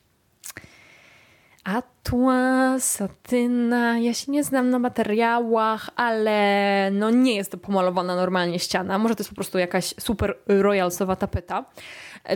[1.64, 4.00] atła, satyna.
[4.00, 8.98] Ja się nie znam na materiałach, ale no nie jest to pomalowana normalnie ściana.
[8.98, 11.66] Może to jest po prostu jakaś super royalsowa tapeta.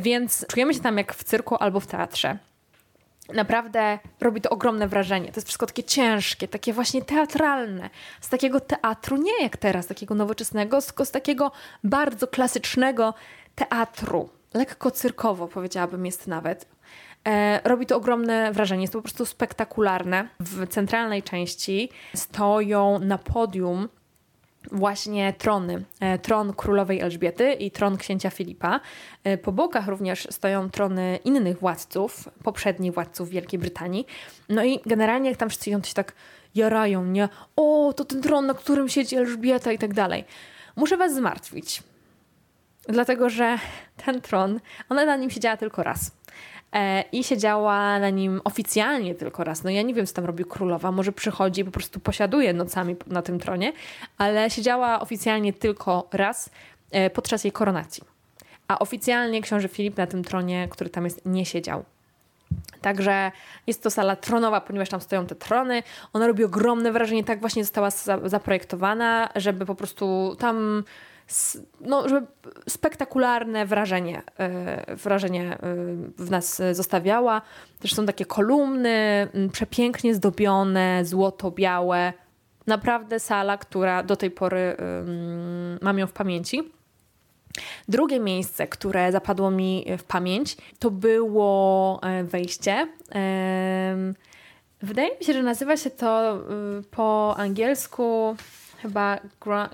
[0.01, 2.37] Więc czujemy się tam jak w cyrku albo w teatrze.
[3.33, 5.31] Naprawdę robi to ogromne wrażenie.
[5.31, 7.89] To jest wszystko takie ciężkie, takie właśnie teatralne.
[8.21, 11.51] Z takiego teatru, nie jak teraz, takiego nowoczesnego, tylko z takiego
[11.83, 13.13] bardzo klasycznego
[13.55, 14.29] teatru.
[14.53, 16.67] Lekko cyrkowo, powiedziałabym, jest nawet.
[17.27, 18.81] E, robi to ogromne wrażenie.
[18.81, 20.27] Jest to po prostu spektakularne.
[20.39, 23.89] W centralnej części stoją na podium
[24.71, 25.83] właśnie trony.
[25.99, 28.79] E, tron królowej Elżbiety i tron księcia Filipa.
[29.23, 34.07] E, po bokach również stoją trony innych władców, poprzednich władców Wielkiej Brytanii.
[34.49, 36.13] No i generalnie jak tam wszyscy się tak
[36.55, 37.29] jarają, nie?
[37.55, 40.25] O, to ten tron, na którym siedzi Elżbieta i tak dalej.
[40.75, 41.83] Muszę was zmartwić.
[42.89, 43.57] Dlatego, że
[44.05, 46.11] ten tron, ona na nim siedziała tylko raz.
[46.73, 49.63] E, i siedziała na nim oficjalnie tylko raz.
[49.63, 52.95] No ja nie wiem, co tam robi królowa, może przychodzi i po prostu posiaduje nocami
[53.07, 53.73] na tym tronie,
[54.17, 56.49] ale siedziała oficjalnie tylko raz
[56.91, 58.03] e, podczas jej koronacji.
[58.67, 61.83] A oficjalnie książę Filip na tym tronie, który tam jest, nie siedział.
[62.81, 63.31] Także
[63.67, 65.83] jest to sala tronowa, ponieważ tam stoją te trony.
[66.13, 67.89] Ona robi ogromne wrażenie, tak właśnie została
[68.23, 70.83] zaprojektowana, żeby po prostu tam
[71.81, 72.27] no, żeby
[72.69, 75.57] spektakularne wrażenie, e, wrażenie e,
[76.17, 77.41] w nas zostawiała.
[77.79, 82.13] Też są takie kolumny, przepięknie zdobione, złoto-białe.
[82.67, 84.77] Naprawdę sala, która do tej pory
[85.81, 86.71] mam ją w pamięci.
[87.87, 92.87] Drugie miejsce, które zapadło mi w pamięć, to było e, wejście.
[94.81, 96.39] Wydaje mi się, że nazywa się to
[96.91, 98.35] po angielsku
[98.81, 99.19] chyba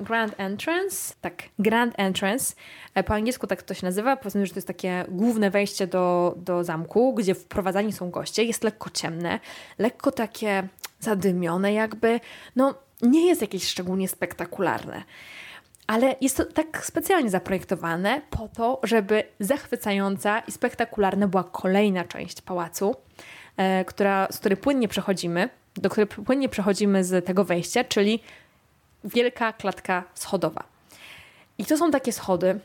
[0.02, 1.14] Grand Entrance.
[1.22, 2.56] Tak, Grand Entrance.
[2.96, 4.18] E, po angielsku tak to się nazywa.
[4.18, 8.44] Powiedzmy, że to jest takie główne wejście do, do zamku, gdzie wprowadzani są goście.
[8.44, 9.40] Jest lekko ciemne,
[9.78, 10.68] lekko takie
[11.00, 12.20] zadymione jakby.
[12.56, 15.04] No, nie jest jakieś szczególnie spektakularne.
[15.88, 22.42] Ale jest to tak specjalnie zaprojektowane po to, żeby zachwycająca i spektakularna była kolejna część
[22.42, 22.96] pałacu,
[23.58, 28.20] e, która, z której płynnie przechodzimy, do której płynnie przechodzimy z tego wejścia, czyli
[29.04, 30.64] wielka klatka schodowa.
[31.58, 32.60] I to są takie schody,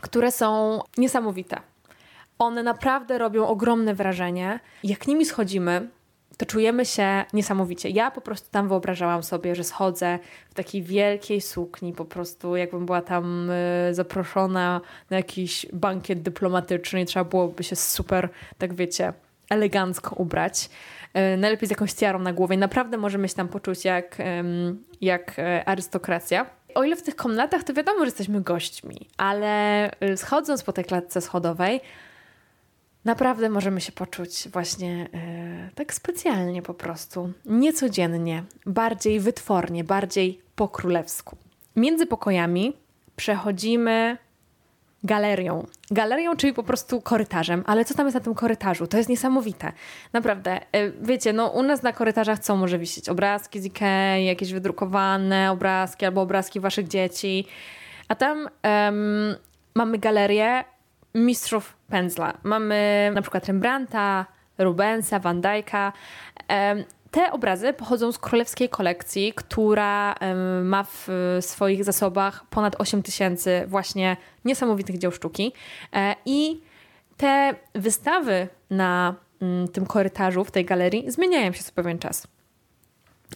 [0.00, 1.60] które są niesamowite.
[2.38, 4.60] One naprawdę robią ogromne wrażenie.
[4.84, 5.88] Jak nimi schodzimy,
[6.36, 7.88] to czujemy się niesamowicie.
[7.88, 10.18] Ja po prostu tam wyobrażałam sobie, że schodzę
[10.50, 17.04] w takiej wielkiej sukni, po prostu jakbym była tam y, zaproszona na jakiś bankiet dyplomatyczny
[17.04, 19.12] trzeba byłoby się super, tak wiecie,
[19.50, 20.70] elegancko ubrać.
[21.16, 22.56] E, najlepiej z jakąś tiarą na głowie.
[22.56, 24.18] Naprawdę możemy się tam poczuć jak,
[25.00, 26.46] jak e, arystokracja.
[26.74, 30.84] O ile w tych komnatach to wiadomo, że jesteśmy gośćmi, ale e, schodząc po tej
[30.84, 31.80] klatce schodowej,
[33.04, 40.68] naprawdę możemy się poczuć właśnie e, tak specjalnie po prostu, niecodziennie, bardziej wytwornie, bardziej po
[40.68, 41.36] królewsku.
[41.76, 42.72] Między pokojami
[43.16, 44.16] przechodzimy
[45.04, 45.66] galerią.
[45.90, 47.64] Galerią, czyli po prostu korytarzem.
[47.66, 48.86] Ale co tam jest na tym korytarzu?
[48.86, 49.72] To jest niesamowite.
[50.12, 50.60] Naprawdę.
[50.72, 53.08] E, wiecie, no u nas na korytarzach co może wisieć?
[53.08, 57.46] Obrazki z Ikei, jakieś wydrukowane obrazki albo obrazki waszych dzieci.
[58.08, 59.34] A tam um,
[59.74, 60.64] mamy galerię
[61.14, 62.32] mistrzów pędzla.
[62.42, 64.26] Mamy na przykład Rembrandta,
[64.58, 65.92] Rubensa, Van Dyka.
[66.48, 70.14] Um, te obrazy pochodzą z królewskiej kolekcji, która
[70.62, 71.08] ma w
[71.40, 75.52] swoich zasobach ponad 8 tysięcy właśnie niesamowitych dzieł sztuki.
[75.92, 76.60] E, I
[77.16, 82.26] te wystawy na mm, tym korytarzu, w tej galerii zmieniają się co pewien czas.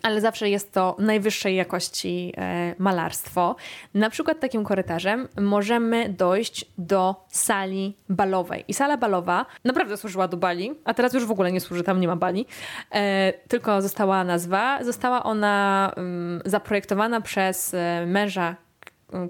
[0.03, 3.57] Ale zawsze jest to najwyższej jakości e, malarstwo.
[3.95, 8.64] Na przykład takim korytarzem możemy dojść do sali balowej.
[8.68, 12.01] I sala balowa naprawdę służyła do bali, a teraz już w ogóle nie służy, tam
[12.01, 12.47] nie ma bali,
[12.91, 14.84] e, tylko została nazwa.
[14.84, 18.57] Została ona mm, zaprojektowana przez e, męża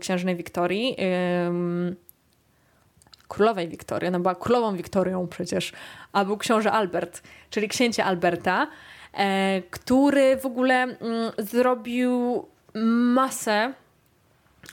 [0.00, 0.96] księżnej Wiktorii,
[3.28, 5.72] królowej Wiktorii, ona była królową Wiktorią przecież,
[6.12, 8.66] a był książę Albert, czyli księcia Alberta.
[9.14, 10.96] E, który w ogóle mm,
[11.38, 12.46] zrobił
[13.14, 13.72] masę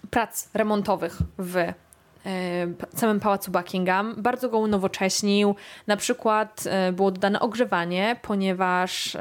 [0.10, 1.74] prac remontowych w e,
[2.96, 4.16] całym pałacu Buckingham.
[4.18, 5.56] Bardzo go unowocześnił.
[5.88, 9.18] Na przykład e, było dodane ogrzewanie, ponieważ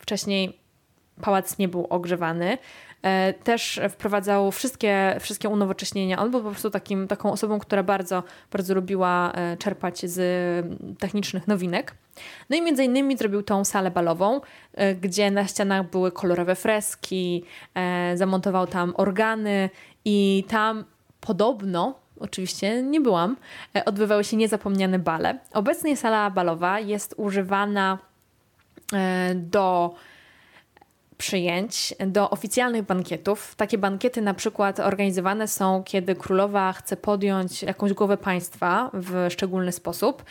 [0.00, 0.58] wcześniej
[1.20, 2.58] pałac nie był ogrzewany.
[3.02, 6.18] E, też wprowadzał wszystkie, wszystkie unowocześnienia.
[6.18, 8.22] On był po prostu takim, taką osobą, która bardzo,
[8.52, 10.18] bardzo lubiła e, czerpać z
[10.98, 11.94] technicznych nowinek.
[12.50, 14.40] No i między innymi zrobił tą salę balową,
[14.74, 17.44] e, gdzie na ścianach były kolorowe freski,
[18.14, 19.70] zamontował tam organy
[20.04, 20.84] i tam
[21.20, 23.36] podobno oczywiście nie byłam,
[23.84, 25.38] odbywały się niezapomniane bale.
[25.52, 27.98] Obecnie sala balowa jest używana
[29.34, 29.94] do
[31.22, 33.54] przyjęć do oficjalnych bankietów.
[33.56, 39.72] Takie bankiety na przykład organizowane są, kiedy królowa chce podjąć jakąś głowę państwa w szczególny
[39.72, 40.24] sposób.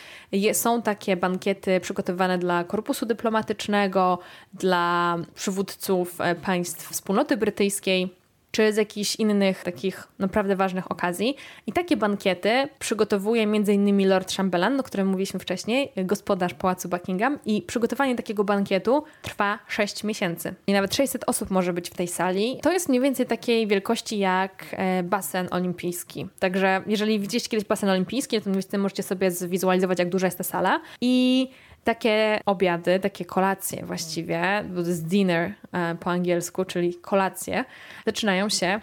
[0.54, 4.20] Są takie bankiety przygotowane dla korpusu dyplomatycznego,
[4.54, 8.21] dla przywódców e, państw wspólnoty brytyjskiej
[8.52, 11.36] czy z jakichś innych takich naprawdę ważnych okazji.
[11.68, 14.10] I takie bankiety przygotowuje m.in.
[14.10, 20.04] Lord Chamberlain, o którym mówiliśmy wcześniej, gospodarz Pałacu Buckingham i przygotowanie takiego bankietu trwa 6
[20.04, 20.54] miesięcy.
[20.68, 22.60] I nawet 600 osób może być w tej sali.
[22.62, 26.28] To jest mniej więcej takiej wielkości jak e, basen olimpijski.
[26.40, 30.82] Także jeżeli widzieliście kiedyś basen olimpijski, to możecie sobie zwizualizować, jak duża jest ta sala.
[31.02, 31.48] I
[31.84, 37.66] takie obiady, takie kolacje właściwie, bo to jest dinner e, po angielsku, czyli kolacje,
[38.06, 38.82] zaczynają się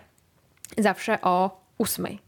[0.78, 2.18] zawsze o ósmej.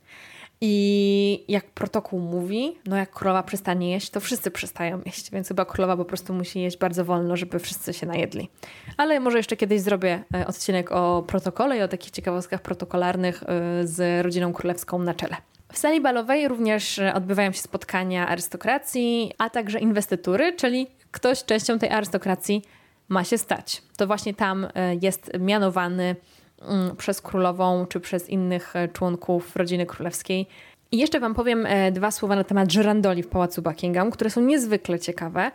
[0.63, 5.65] I jak protokół mówi, no jak królowa przestanie jeść, to wszyscy przestają jeść, więc chyba
[5.65, 8.51] królowa po prostu musi jeść bardzo wolno, żeby wszyscy się najedli.
[8.97, 13.47] Ale może jeszcze kiedyś zrobię e, odcinek o protokole i o takich ciekawostkach protokolarnych e,
[13.87, 15.37] z rodziną królewską na czele.
[15.73, 21.91] W sali balowej również odbywają się spotkania arystokracji, a także inwestytury, czyli ktoś częścią tej
[21.91, 22.63] arystokracji
[23.09, 23.83] ma się stać.
[23.97, 26.17] To właśnie tam e, jest mianowany
[26.63, 30.47] mm, przez królową czy przez innych e, członków rodziny królewskiej.
[30.93, 34.41] I jeszcze Wam powiem e, dwa słowa na temat żerandoli w pałacu Buckingham, które są
[34.41, 35.51] niezwykle ciekawe,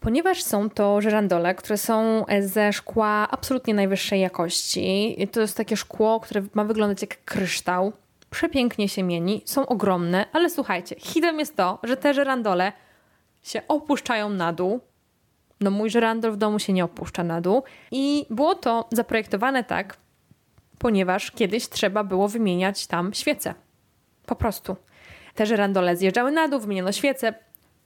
[0.00, 5.16] ponieważ są to żerandole, które są ze szkła absolutnie najwyższej jakości.
[5.32, 7.92] To jest takie szkło, które ma wyglądać jak kryształ
[8.30, 12.72] przepięknie się mieni, są ogromne, ale słuchajcie, hitem jest to, że te żerandole
[13.42, 14.80] się opuszczają na dół.
[15.60, 19.96] No mój żerandol w domu się nie opuszcza na dół i było to zaprojektowane tak,
[20.78, 23.54] ponieważ kiedyś trzeba było wymieniać tam świece.
[24.26, 24.76] Po prostu.
[25.34, 27.34] Te żerandole zjeżdżały na dół, wymieniono świece,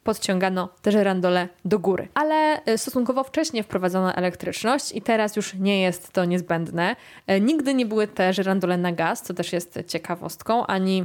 [0.05, 2.09] podciągano te żerandole do góry.
[2.15, 6.97] Ale e, stosunkowo wcześnie wprowadzono elektryczność i teraz już nie jest to niezbędne.
[7.27, 11.05] E, nigdy nie były te żerandole na gaz, co też jest ciekawostką, ani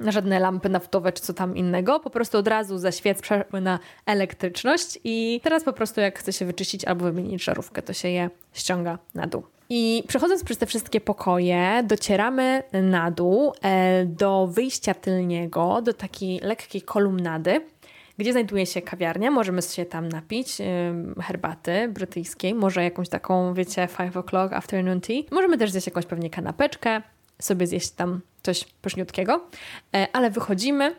[0.00, 2.00] na żadne lampy naftowe czy co tam innego.
[2.00, 6.32] Po prostu od razu ze świec przeszły na elektryczność i teraz po prostu jak chce
[6.32, 9.42] się wyczyścić albo wymienić żarówkę, to się je ściąga na dół.
[9.70, 16.40] I przechodząc przez te wszystkie pokoje, docieramy na dół e, do wyjścia tylniego, do takiej
[16.40, 17.60] lekkiej kolumnady,
[18.18, 19.30] gdzie znajduje się kawiarnia.
[19.30, 20.58] Możemy się tam napić
[21.22, 25.22] herbaty brytyjskiej, może jakąś taką, wiecie, 5 o'clock afternoon tea.
[25.30, 27.02] Możemy też zjeść jakąś pewnie kanapeczkę,
[27.38, 29.46] sobie zjeść tam coś pyszniutkiego,
[29.94, 30.96] e, ale wychodzimy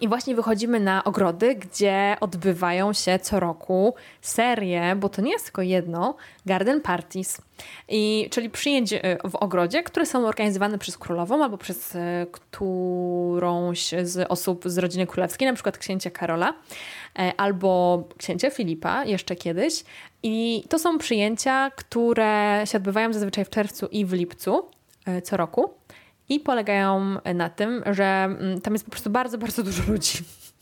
[0.00, 5.44] i właśnie wychodzimy na ogrody, gdzie odbywają się co roku serie, bo to nie jest
[5.44, 6.16] tylko jedno,
[6.46, 7.40] garden parties.
[7.88, 13.94] I, czyli przyjęć e, w ogrodzie, które są organizowane przez królową albo przez e, którąś
[14.02, 16.54] z osób z rodziny królewskiej, na przykład księcia Karola
[17.18, 19.84] e, albo księcia Filipa jeszcze kiedyś.
[20.22, 24.68] I to są przyjęcia, które się odbywają zazwyczaj w czerwcu i w lipcu
[25.24, 25.79] co roku
[26.30, 30.18] i polegają na tym, że mm, tam jest po prostu bardzo, bardzo dużo ludzi.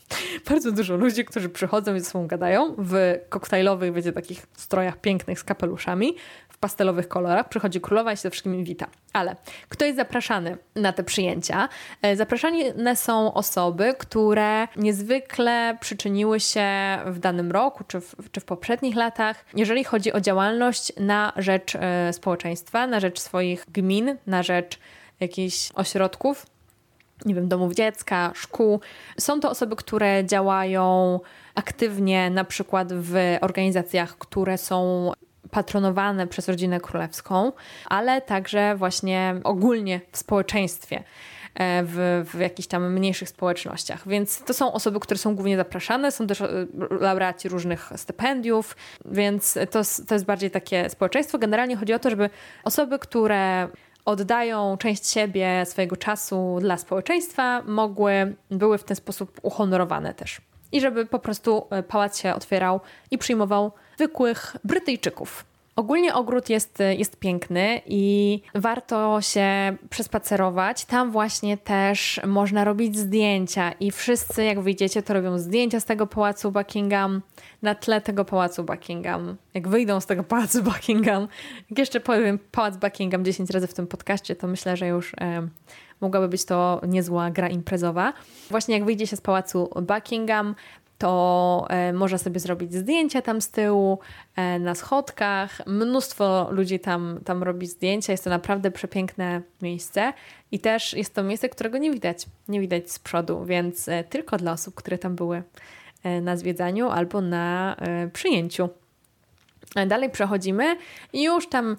[0.49, 5.39] bardzo dużo ludzi, którzy przychodzą i ze sobą gadają w koktajlowych, wiecie, takich strojach pięknych
[5.39, 6.15] z kapeluszami,
[6.49, 7.49] w pastelowych kolorach.
[7.49, 8.87] Przychodzi królowa i się ze wszystkimi wita.
[9.13, 9.35] Ale
[9.69, 11.69] kto jest zapraszany na te przyjęcia?
[12.01, 16.67] E, zapraszane są osoby, które niezwykle przyczyniły się
[17.05, 21.75] w danym roku czy w, czy w poprzednich latach, jeżeli chodzi o działalność na rzecz
[21.75, 24.79] e, społeczeństwa, na rzecz swoich gmin, na rzecz
[25.19, 26.45] jakichś ośrodków,
[27.25, 28.79] nie wiem, domów dziecka, szkół.
[29.19, 31.19] Są to osoby, które działają
[31.55, 35.11] aktywnie na przykład w organizacjach, które są
[35.51, 37.51] patronowane przez rodzinę królewską,
[37.85, 41.03] ale także właśnie ogólnie w społeczeństwie.
[41.55, 44.07] E, w, w jakichś tam mniejszych społecznościach.
[44.07, 46.47] Więc to są osoby, które są głównie zapraszane, są też e,
[46.99, 51.37] laureaci różnych stypendiów, więc to, to jest bardziej takie społeczeństwo.
[51.37, 52.29] Generalnie chodzi o to, żeby
[52.63, 53.67] osoby, które
[54.05, 60.41] oddają część siebie, swojego czasu dla społeczeństwa, mogły, były w ten sposób uhonorowane też.
[60.71, 62.79] I żeby po prostu e, pałac się otwierał
[63.11, 65.45] i przyjmował zwykłych Brytyjczyków.
[65.79, 70.85] Ogólnie ogród jest, jest piękny i warto się przespacerować.
[70.85, 76.07] Tam właśnie też można robić zdjęcia i wszyscy, jak wyjdziecie, to robią zdjęcia z tego
[76.07, 77.21] pałacu Buckingham,
[77.61, 79.37] na tle tego pałacu Buckingham.
[79.53, 81.27] Jak wyjdą z tego pałacu Buckingham,
[81.69, 85.47] jak jeszcze powiem pałac Buckingham 10 razy w tym podcaście, to myślę, że już e,
[86.01, 88.13] mogłaby być to niezła gra imprezowa.
[88.49, 90.55] Właśnie jak wyjdzie się z pałacu Buckingham,
[90.99, 93.99] to e, można sobie zrobić zdjęcia tam z tyłu,
[94.35, 95.61] e, na schodkach.
[95.67, 98.13] Mnóstwo ludzi tam, tam robi zdjęcia.
[98.13, 100.13] Jest to naprawdę przepiękne miejsce
[100.51, 102.25] i też jest to miejsce, którego nie widać.
[102.47, 105.43] Nie widać z przodu, więc e, tylko dla osób, które tam były
[106.21, 107.75] na zwiedzaniu albo na
[108.13, 108.69] przyjęciu.
[109.87, 110.75] Dalej przechodzimy
[111.13, 111.77] i już tam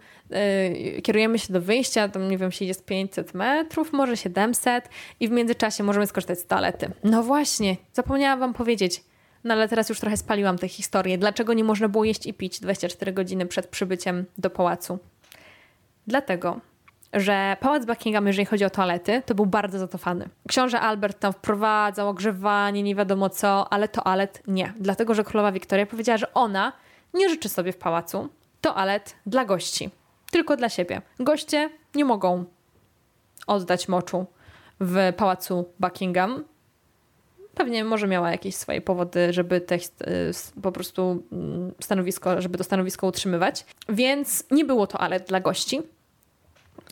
[1.02, 4.88] kierujemy się do wyjścia, tam nie wiem, się jest 500 metrów, może 700
[5.20, 6.90] i w międzyczasie możemy skorzystać z toalety.
[7.04, 9.02] No właśnie, zapomniałam Wam powiedzieć,
[9.44, 11.18] no ale teraz już trochę spaliłam tę historię.
[11.18, 14.98] Dlaczego nie można było jeść i pić 24 godziny przed przybyciem do pałacu?
[16.06, 16.60] Dlatego,
[17.12, 20.28] że pałac Buckingham, jeżeli chodzi o toalety, to był bardzo zatofany.
[20.48, 24.72] Książę Albert tam wprowadzał ogrzewanie, nie wiadomo co, ale toalet nie.
[24.76, 26.72] Dlatego, że królowa Wiktoria powiedziała, że ona
[27.14, 28.28] nie życzy sobie w pałacu
[28.60, 29.90] toalet dla gości.
[30.30, 31.02] Tylko dla siebie.
[31.20, 32.44] Goście nie mogą
[33.46, 34.26] oddać moczu
[34.80, 36.44] w pałacu Buckingham,
[37.54, 42.64] pewnie może miała jakieś swoje powody, żeby tekst y, po prostu mm, stanowisko, żeby to
[42.64, 43.64] stanowisko utrzymywać.
[43.88, 45.82] Więc nie było toalet dla gości.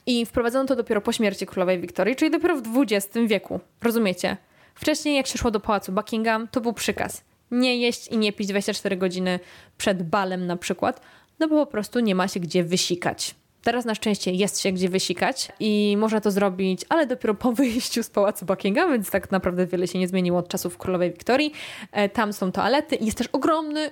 [0.07, 3.61] I wprowadzono to dopiero po śmierci królowej Wiktorii, czyli dopiero w XX wieku.
[3.83, 4.37] Rozumiecie?
[4.75, 7.25] Wcześniej, jak się szło do pałacu Buckingham, to był przykaz.
[7.51, 9.41] Nie jeść i nie pić 24 godziny
[9.79, 11.01] przed balem na przykład,
[11.39, 13.35] no bo po prostu nie ma się gdzie wysikać.
[13.63, 18.03] Teraz na szczęście jest się gdzie wysikać i można to zrobić, ale dopiero po wyjściu
[18.03, 21.53] z pałacu Buckingham, więc tak naprawdę wiele się nie zmieniło od czasów królowej Wiktorii.
[21.93, 23.91] E, tam są toalety i jest też ogromny,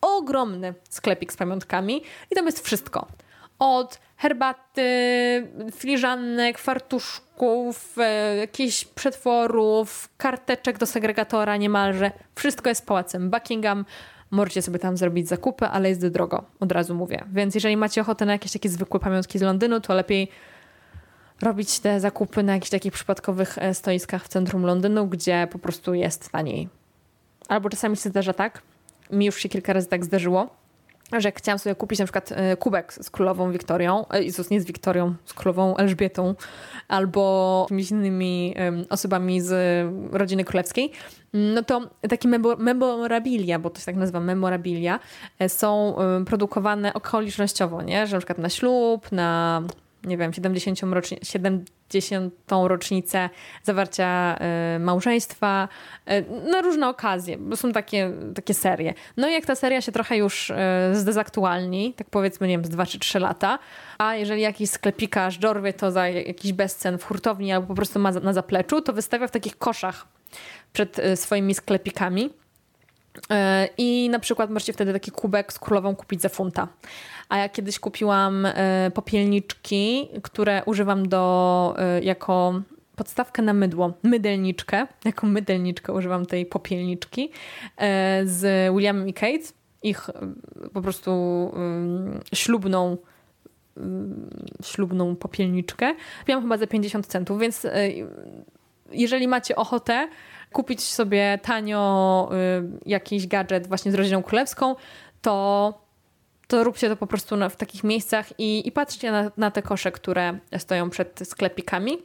[0.00, 3.06] ogromny sklepik z pamiątkami i tam jest wszystko.
[3.58, 4.82] Od herbaty,
[5.76, 12.10] filiżanek, fartuszków, e, jakichś przetworów, karteczek do segregatora niemalże.
[12.34, 13.84] Wszystko jest pałacem Buckingham.
[14.30, 17.24] Możecie sobie tam zrobić zakupy, ale jest drogo, od razu mówię.
[17.32, 20.28] Więc jeżeli macie ochotę na jakieś takie zwykłe pamiątki z Londynu, to lepiej
[21.42, 25.94] robić te zakupy na jakichś takich przypadkowych e, stoiskach w centrum Londynu, gdzie po prostu
[25.94, 26.68] jest taniej.
[27.48, 28.62] Albo czasami się zdarza tak,
[29.10, 30.56] mi już się kilka razy tak zdarzyło,
[31.18, 34.64] że chciałam sobie kupić na przykład e, kubek z królową Wiktorią, e, Jezus, nie z
[34.64, 36.34] Wiktorią, z królową Elżbietą,
[36.88, 38.54] albo jakimiś innymi
[38.90, 39.52] osobami z
[40.12, 40.92] rodziny królewskiej,
[41.32, 42.28] no to takie
[42.58, 45.00] memorabilia, bo to się tak nazywa memorabilia,
[45.38, 45.96] e, są
[46.26, 48.06] produkowane okolicznościowo, nie?
[48.06, 49.62] Że na przykład na ślub, na
[50.06, 52.34] nie wiem, 70, roczni 70.
[52.66, 53.30] rocznicę
[53.62, 54.38] zawarcia
[54.76, 55.68] y, małżeństwa,
[56.10, 58.94] y, na różne okazje, bo są takie, takie serie.
[59.16, 60.54] No i jak ta seria się trochę już y,
[60.92, 63.58] zdezaktualni, tak powiedzmy, nie wiem, z 2 czy 3 lata,
[63.98, 68.12] a jeżeli jakiś sklepikarz dorwie to za jakiś bezcen w hurtowni albo po prostu ma
[68.12, 70.06] na zapleczu, to wystawia w takich koszach
[70.72, 72.30] przed swoimi sklepikami.
[73.78, 76.68] I na przykład możecie wtedy taki kubek z królową kupić za funta.
[77.28, 82.62] A ja kiedyś kupiłam e, popielniczki, które używam do, e, jako
[82.96, 84.86] podstawkę na mydło, mydelniczkę.
[85.04, 87.30] Jako mydelniczkę używam tej popielniczki
[87.76, 89.52] e, z Williamem i Kate.
[89.82, 90.10] Ich
[90.72, 91.52] po prostu
[92.34, 92.96] ślubną
[94.64, 95.94] ślubną popielniczkę.
[96.20, 97.66] Kupiłam chyba za 50 centów, więc
[98.92, 100.08] jeżeli macie ochotę
[100.56, 102.30] kupić sobie tanio
[102.86, 104.76] jakiś gadżet właśnie z rodziną królewską,
[105.22, 105.86] to
[106.48, 109.62] to róbcie to po prostu na, w takich miejscach i, i patrzcie na, na te
[109.62, 111.98] kosze, które stoją przed sklepikami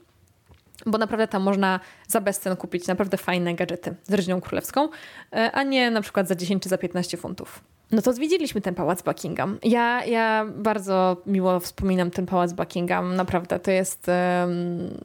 [0.85, 4.89] bo naprawdę tam można za bezcen kupić naprawdę fajne gadżety z rodziną królewską,
[5.33, 7.63] e, a nie na przykład za 10 czy za 15 funtów.
[7.91, 9.57] No to zwiedziliśmy ten pałac Buckingham.
[9.63, 13.15] Ja, ja bardzo miło wspominam ten pałac Buckingham.
[13.15, 14.05] Naprawdę to jest,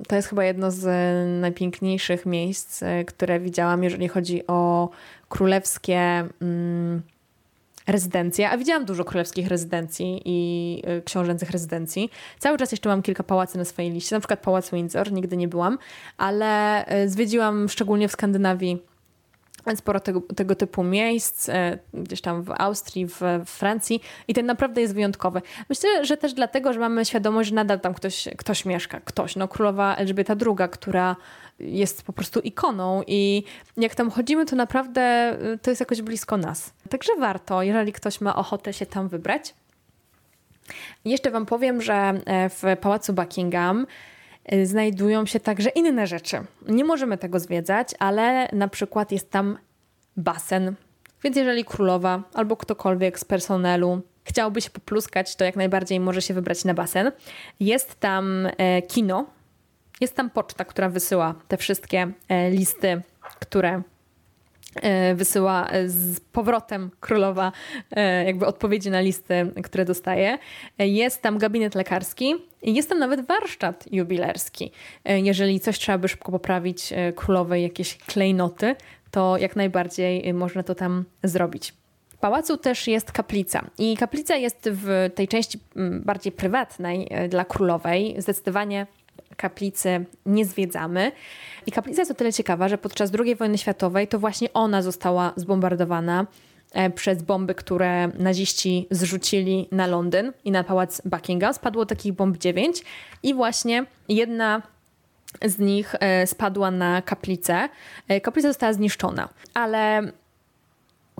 [0.09, 0.87] to jest chyba jedno z
[1.41, 4.91] najpiękniejszych miejsc, e, które widziałam, jeżeli chodzi o
[5.28, 6.28] królewskie.
[6.43, 7.03] Mm,
[7.87, 12.11] rezydencje, a widziałam dużo królewskich rezydencji i y, książęcych rezydencji.
[12.39, 15.49] Cały czas jeszcze mam kilka pałacy na swojej liście, na przykład Pałac Windsor, nigdy nie
[15.49, 15.78] byłam,
[16.18, 18.82] ale y, zwiedziłam szczególnie w Skandynawii
[19.75, 24.47] sporo tego, tego, typu miejsc, e, gdzieś tam w Austrii, w, w, Francji i ten
[24.47, 25.43] naprawdę jest wyjątkowy.
[25.69, 29.49] Myślę, że też dlatego, że mamy świadomość, że nadal tam ktoś, ktoś mieszka, ktoś, no
[29.49, 31.17] królowa Elżbieta II, która
[31.61, 33.43] jest po prostu ikoną i
[33.77, 36.73] jak tam chodzimy, to naprawdę e, to jest jakoś blisko nas.
[36.91, 39.55] Także warto, jeżeli ktoś ma ochotę się tam wybrać.
[41.05, 43.87] Jeszcze wam powiem, że e, w Pałacu Buckingham
[44.64, 46.38] znajdują się także inne rzeczy.
[46.68, 49.59] Nie możemy tego zwiedzać, ale na przykład jest tam
[50.16, 50.74] basen.
[51.24, 56.34] Więc jeżeli królowa albo ktokolwiek z personelu chciałby się popluskać, to jak najbardziej może się
[56.34, 57.12] wybrać na basen.
[57.61, 59.26] Jest tam e, kino,
[60.01, 63.03] jest tam poczta, która wysyła te wszystkie e, listy,
[63.40, 63.82] które
[65.14, 67.53] wysyła e, z powrotem królowa
[67.91, 70.39] e, jakby odpowiedzi na listy, które dostaje.
[70.79, 74.72] Jest tam gabinet lekarski jest tam nawet warsztat jubilerski.
[75.05, 78.77] Jeżeli coś trzeba by szybko poprawić królowej, jakieś klejnoty,
[79.11, 81.74] to jak najbardziej można to tam zrobić.
[82.09, 85.61] W pałacu też jest kaplica i kaplica jest w tej części
[86.01, 88.14] bardziej prywatnej dla królowej.
[88.18, 88.87] Zdecydowanie
[89.37, 91.12] kaplicy nie zwiedzamy.
[91.66, 95.32] I kaplica jest o tyle ciekawa, że podczas II wojny światowej to właśnie ona została
[95.37, 96.26] zbombardowana
[96.72, 101.55] e, przez bomby, które naziści zrzucili na Londyn i na pałac Buckingham.
[101.55, 102.82] Spadło takich bomb dziewięć
[103.22, 104.62] i właśnie jedna
[105.45, 107.68] z nich e, spadła na kaplicę.
[108.09, 110.12] E, kaplica została zniszczona, ale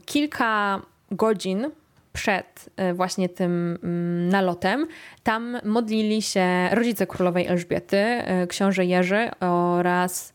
[0.05, 1.71] kilka godzin
[2.17, 4.87] przed e, właśnie tym mm, nalotem,
[5.23, 10.33] tam modlili się rodzice królowej Elżbiety, e, książę Jerzy oraz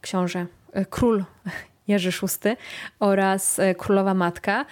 [0.00, 1.24] książę, e, król
[1.88, 2.50] Jerzy VI
[3.00, 4.66] oraz królowa matka,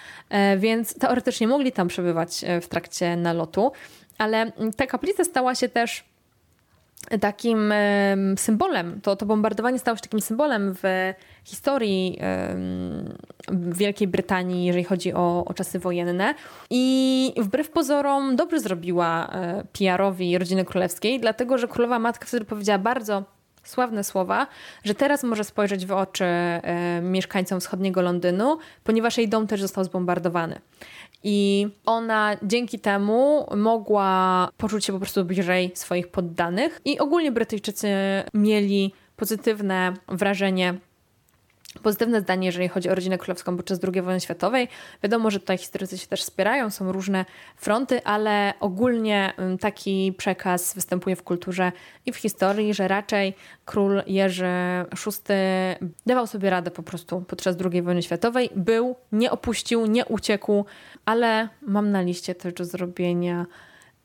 [0.57, 3.71] więc teoretycznie mogli tam przebywać w trakcie nalotu,
[4.17, 6.03] ale ta kaplica stała się też
[7.21, 7.73] takim
[8.37, 12.19] symbolem, to, to bombardowanie stało się takim symbolem w historii
[13.51, 16.35] Wielkiej Brytanii, jeżeli chodzi o, o czasy wojenne.
[16.69, 22.79] I wbrew pozorom dobrze zrobiła e, PR-owi rodziny królewskiej, dlatego że królowa matka wtedy powiedziała
[22.79, 23.23] bardzo
[23.63, 24.47] sławne słowa,
[24.83, 29.83] że teraz może spojrzeć w oczy e, mieszkańcom wschodniego Londynu, ponieważ jej dom też został
[29.83, 30.59] zbombardowany.
[31.23, 36.81] I ona dzięki temu mogła poczuć się po prostu bliżej swoich poddanych.
[36.85, 37.87] I ogólnie Brytyjczycy
[38.33, 40.73] mieli pozytywne wrażenie
[41.79, 44.67] pozytywne zdanie, jeżeli chodzi o rodzinę królewską podczas II wojny światowej.
[45.03, 47.25] Wiadomo, że tutaj historycy się też wspierają, są różne
[47.55, 51.71] fronty, ale ogólnie taki przekaz występuje w kulturze
[52.05, 53.33] i w historii, że raczej
[53.65, 54.45] król Jerzy
[55.05, 55.33] VI
[56.05, 58.49] dawał sobie radę po prostu podczas II wojny światowej.
[58.55, 60.65] Był, nie opuścił, nie uciekł,
[61.05, 63.45] ale mam na liście też do zrobienia.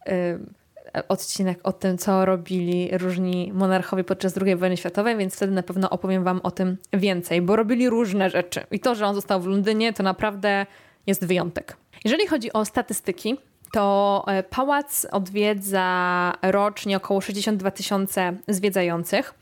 [0.07, 0.62] Yy,
[1.09, 5.91] odcinek o tym, co robili różni monarchowie podczas II wojny światowej, więc wtedy na pewno
[5.91, 8.61] opowiem Wam o tym więcej, bo robili różne rzeczy.
[8.71, 10.67] I to, że on został w Londynie, to naprawdę
[11.07, 11.77] jest wyjątek.
[12.05, 13.37] Jeżeli chodzi o statystyki,
[13.73, 19.35] to e, pałac odwiedza rocznie około 62 tysiące zwiedzających,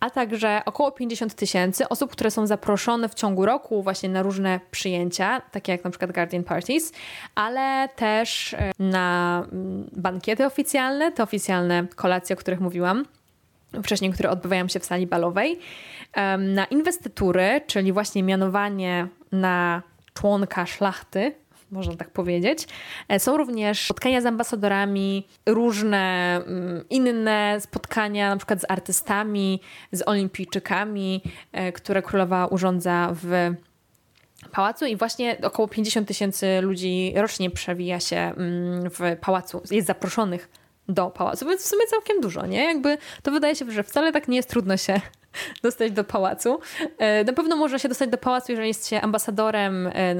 [0.00, 4.60] a także około 50 tysięcy osób, które są zaproszone w ciągu roku właśnie na różne
[4.70, 6.92] przyjęcia, takie jak na przykład Guardian Parties,
[7.34, 13.04] ale też e, na mm, bankiety oficjalne, te oficjalne kolacje, o których mówiłam
[13.82, 15.58] wcześniej, które odbywają się w sali balowej,
[16.38, 19.82] na inwestytury, czyli właśnie mianowanie na
[20.14, 21.34] członka szlachty
[21.70, 22.66] można tak powiedzieć.
[23.08, 29.60] E, są również spotkania z ambasadorami, różne mm, inne spotkania, na przykład z artystami,
[29.92, 33.54] z olimpijczykami, e, które królowa urządza w
[34.52, 40.48] pałacu i właśnie około 50 tysięcy ludzi rocznie przewija się mm, w pałacu, jest zaproszonych
[40.88, 42.64] do pałacu, więc w sumie całkiem dużo, nie?
[42.64, 45.00] Jakby to wydaje się, że wcale tak nie jest trudno się
[45.62, 46.60] dostać do pałacu.
[46.98, 50.14] E, na pewno można się dostać do pałacu, jeżeli jest się ambasadorem e,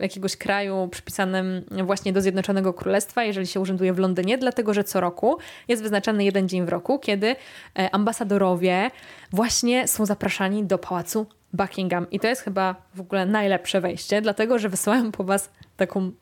[0.00, 5.00] jakiegoś kraju przypisanym właśnie do Zjednoczonego Królestwa, jeżeli się urzęduje w Londynie, dlatego że co
[5.00, 5.38] roku
[5.68, 7.36] jest wyznaczany jeden dzień w roku, kiedy
[7.78, 8.90] e, ambasadorowie
[9.32, 12.10] właśnie są zapraszani do pałacu Buckingham.
[12.10, 16.12] I to jest chyba w ogóle najlepsze wejście, dlatego że wysyłają po was taką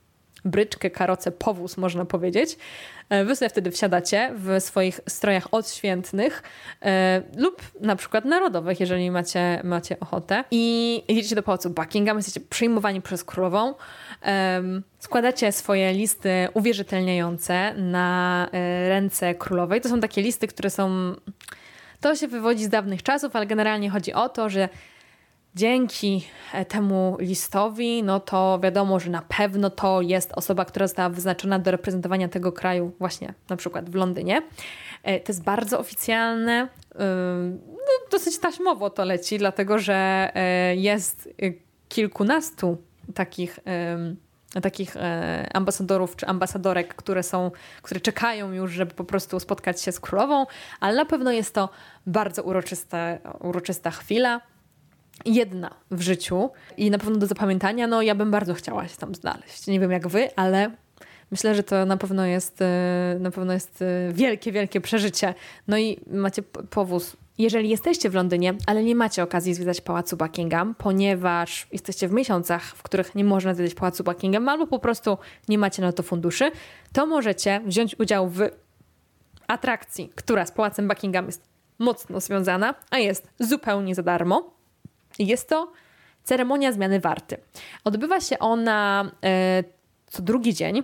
[0.45, 2.57] bryczkę, karocę, powóz, można powiedzieć.
[3.09, 6.42] E, wy sobie wtedy wsiadacie w swoich strojach odświętnych
[6.82, 10.45] e, lub na przykład narodowych, jeżeli macie, macie ochotę.
[10.51, 13.74] I jedziecie do pałacu Buckingham, jesteście przyjmowani przez królową.
[14.99, 19.80] Składacie swoje listy uwierzytelniające na e, ręce królowej.
[19.80, 21.14] To są takie listy, które są.
[22.01, 24.68] To się wywodzi z dawnych czasów, ale generalnie chodzi o to, że
[25.55, 31.09] dzięki e, temu listowi, no to wiadomo, że na pewno to jest osoba, która została
[31.09, 34.42] wyznaczona do reprezentowania tego kraju właśnie na przykład w Londynie.
[35.02, 36.68] E, to jest bardzo oficjalne,
[37.64, 41.28] no, dosyć taśmowo to leci, dlatego że e, jest
[41.88, 42.76] kilkunastu
[43.14, 43.61] takich
[44.62, 47.50] takich e, ambasadorów czy ambasadorek, które są,
[47.82, 50.46] które czekają już, żeby po prostu spotkać się z królową,
[50.80, 51.68] ale na pewno jest to
[52.07, 54.40] bardzo uroczysta, uroczysta chwila.
[55.24, 57.86] Jedna w życiu i na pewno do zapamiętania.
[57.86, 59.66] No, ja bym bardzo chciała się tam znaleźć.
[59.66, 60.70] Nie wiem jak wy, ale
[61.30, 65.34] myślę, że to na pewno jest, e, na pewno jest e, wielkie, wielkie przeżycie.
[65.68, 70.74] No i macie powóz jeżeli jesteście w Londynie, ale nie macie okazji zwiedzać Pałacu Buckingham,
[70.74, 75.58] ponieważ jesteście w miesiącach, w których nie można zwiedzać Pałacu Buckingham, albo po prostu nie
[75.58, 76.50] macie na to funduszy,
[76.92, 78.40] to możecie wziąć udział w
[79.46, 81.48] atrakcji, która z Pałacem Buckingham jest
[81.78, 84.54] mocno związana, a jest zupełnie za darmo.
[85.18, 85.72] Jest to
[86.24, 87.36] ceremonia zmiany warty.
[87.84, 89.64] Odbywa się ona e,
[90.06, 90.82] co drugi dzień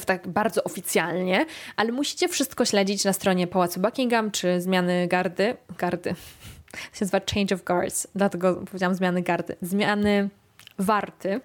[0.00, 5.56] w tak bardzo oficjalnie, ale musicie wszystko śledzić na stronie Pałacu Buckingham czy zmiany gardy.
[5.78, 6.14] Gardy.
[6.70, 9.56] To się nazywa Change of Guards, dlatego powiedziałam zmiany gardy.
[9.62, 10.28] Zmiany
[10.78, 11.40] warty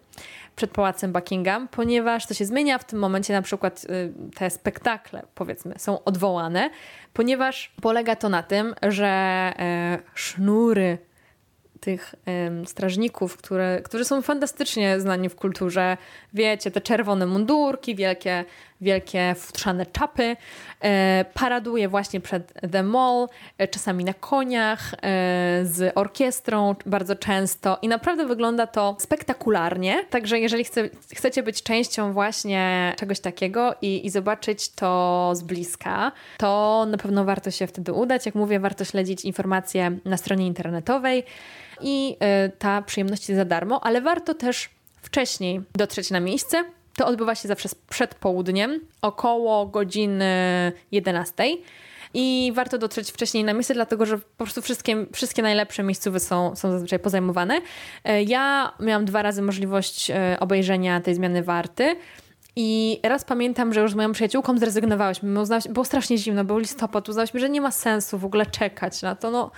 [0.55, 5.23] przed Pałacem Buckingham, ponieważ to się zmienia w tym momencie, na przykład y, te spektakle,
[5.35, 6.69] powiedzmy, są odwołane,
[7.13, 10.97] ponieważ polega to na tym, że e, sznury
[11.88, 15.97] tych um, strażników, które, którzy są fantastycznie znani w kulturze.
[16.33, 18.45] Wiecie, te czerwone mundurki, wielkie,
[18.82, 20.36] wielkie futrzane czapy.
[20.82, 24.97] E, paraduje właśnie przed The Mall, e, czasami na koniach, e,
[25.63, 30.05] z orkiestrą bardzo często i naprawdę wygląda to spektakularnie.
[30.09, 36.11] Także jeżeli chce, chcecie być częścią właśnie czegoś takiego i, i zobaczyć to z bliska,
[36.38, 38.25] to na pewno warto się wtedy udać.
[38.25, 41.23] Jak mówię, warto śledzić informacje na stronie internetowej
[41.82, 42.17] i
[42.59, 44.69] ta przyjemność jest za darmo, ale warto też
[45.01, 46.76] wcześniej dotrzeć na miejsce.
[46.97, 51.43] To odbywa się zawsze przed południem, około godziny 11.
[52.13, 56.55] I warto dotrzeć wcześniej na miejsce, dlatego że po prostu wszystkie, wszystkie najlepsze miejscowe są,
[56.55, 57.57] są zazwyczaj pozajmowane.
[57.57, 61.95] Y, ja miałam dwa razy możliwość y, obejrzenia tej zmiany warty.
[62.55, 65.43] I raz pamiętam, że już z moją przyjaciółką zrezygnowałyśmy.
[65.69, 67.09] Było strasznie zimno, był listopad.
[67.09, 69.31] Uznałyśmy, że nie ma sensu w ogóle czekać na to.
[69.31, 69.51] No,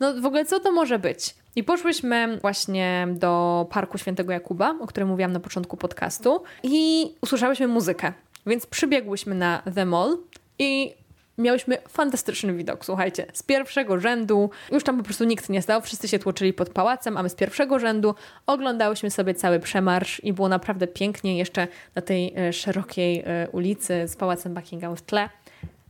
[0.00, 1.34] no w ogóle co to może być?
[1.56, 7.68] I poszłyśmy właśnie do Parku Świętego Jakuba, o którym mówiłam na początku podcastu, i usłyszałyśmy
[7.68, 8.12] muzykę.
[8.46, 10.18] Więc przybiegłyśmy na The Mall
[10.58, 10.94] i
[11.38, 16.08] miałyśmy fantastyczny widok, słuchajcie, z pierwszego rzędu, już tam po prostu nikt nie stał, wszyscy
[16.08, 18.14] się tłoczyli pod pałacem, a my z pierwszego rzędu
[18.46, 24.08] oglądałyśmy sobie cały przemarsz i było naprawdę pięknie jeszcze na tej e, szerokiej e, ulicy
[24.08, 25.28] z pałacem Buckingham w tle.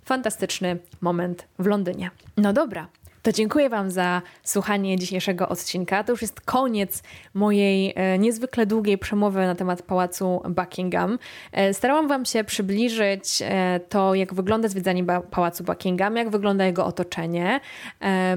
[0.05, 2.11] Fantastyczny moment w Londynie.
[2.37, 2.89] No dobra,
[3.29, 6.05] to dziękuję Wam za słuchanie dzisiejszego odcinka.
[6.05, 7.03] To już jest koniec
[7.35, 11.19] mojej e, niezwykle długiej przemowy na temat pałacu Buckingham.
[11.53, 16.87] E, starałam Wam się przybliżyć e, to, jak wygląda zwiedzanie pałacu Buckingham, jak wygląda jego
[16.87, 17.61] otoczenie,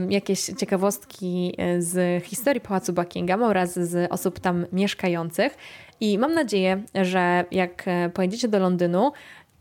[0.09, 5.57] jakieś ciekawostki z historii pałacu Buckingham oraz z osób tam mieszkających.
[5.99, 9.11] I mam nadzieję, że jak pojedziecie do Londynu,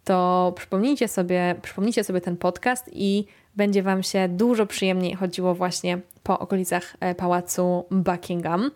[0.04, 3.26] to przypomnijcie sobie, przypomnijcie sobie ten podcast i
[3.56, 8.70] będzie Wam się dużo przyjemniej chodziło właśnie po okolicach e, pałacu Buckingham.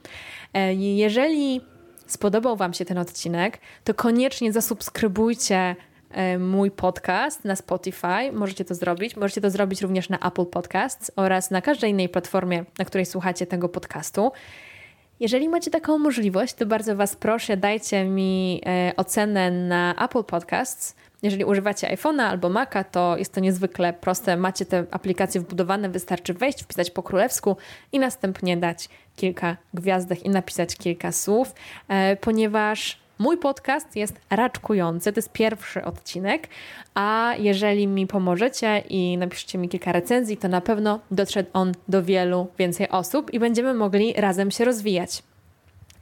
[0.55, 1.61] E, jeżeli
[2.07, 5.77] spodobał Wam się ten odcinek, to koniecznie zasubskrybujcie
[6.11, 8.33] e, mój podcast na Spotify.
[8.33, 9.17] Możecie to zrobić.
[9.17, 13.47] Możecie to zrobić również na Apple Podcasts oraz na każdej innej platformie, na której słuchacie
[13.47, 14.33] tego podcastu.
[15.21, 18.63] Jeżeli macie taką możliwość, to bardzo Was proszę, dajcie mi
[18.97, 24.37] ocenę na Apple Podcasts jeżeli używacie iPhone'a albo Maca, to jest to niezwykle proste.
[24.37, 27.57] Macie te aplikacje wbudowane, wystarczy wejść, wpisać po królewsku
[27.93, 31.55] i następnie dać kilka gwiazdek i napisać kilka słów,
[31.89, 36.49] e, ponieważ Mój podcast jest raczkujący, to jest pierwszy odcinek,
[36.95, 42.03] a jeżeli mi pomożecie i napiszecie mi kilka recenzji, to na pewno dotrze on do
[42.03, 45.23] wielu więcej osób i będziemy mogli razem się rozwijać.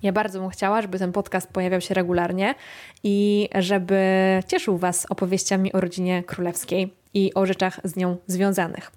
[0.03, 2.55] Ja bardzo bym chciała, żeby ten podcast pojawiał się regularnie
[3.05, 4.01] i żeby
[4.49, 8.93] cieszył Was opowieściami o rodzinie królewskiej i o rzeczach z nią związanych.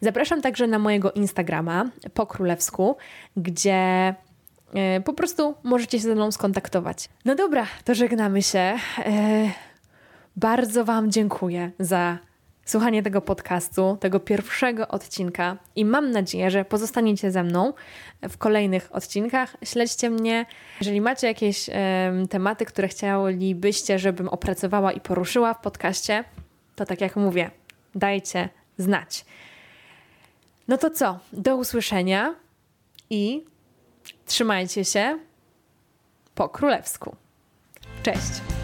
[0.00, 2.96] Zapraszam także na mojego Instagrama po królewsku,
[3.36, 4.14] gdzie
[5.04, 7.08] po prostu możecie się ze mną skontaktować.
[7.24, 8.58] No dobra, to żegnamy się.
[8.58, 8.78] E,
[10.36, 12.18] bardzo Wam dziękuję za
[12.64, 17.72] słuchanie tego podcastu, tego pierwszego odcinka i mam nadzieję, że pozostaniecie ze mną
[18.22, 19.56] w kolejnych odcinkach.
[19.64, 20.46] Śledźcie mnie.
[20.80, 21.70] Jeżeli macie jakieś
[22.30, 26.24] tematy, które chcielibyście, żebym opracowała i poruszyła w podcaście,
[26.76, 27.50] to tak jak mówię,
[27.94, 28.48] dajcie
[28.78, 29.24] znać.
[30.68, 31.18] No to co?
[31.32, 32.34] Do usłyszenia
[33.10, 33.44] i
[34.26, 35.18] trzymajcie się
[36.34, 37.16] po królewsku.
[38.02, 38.59] Cześć!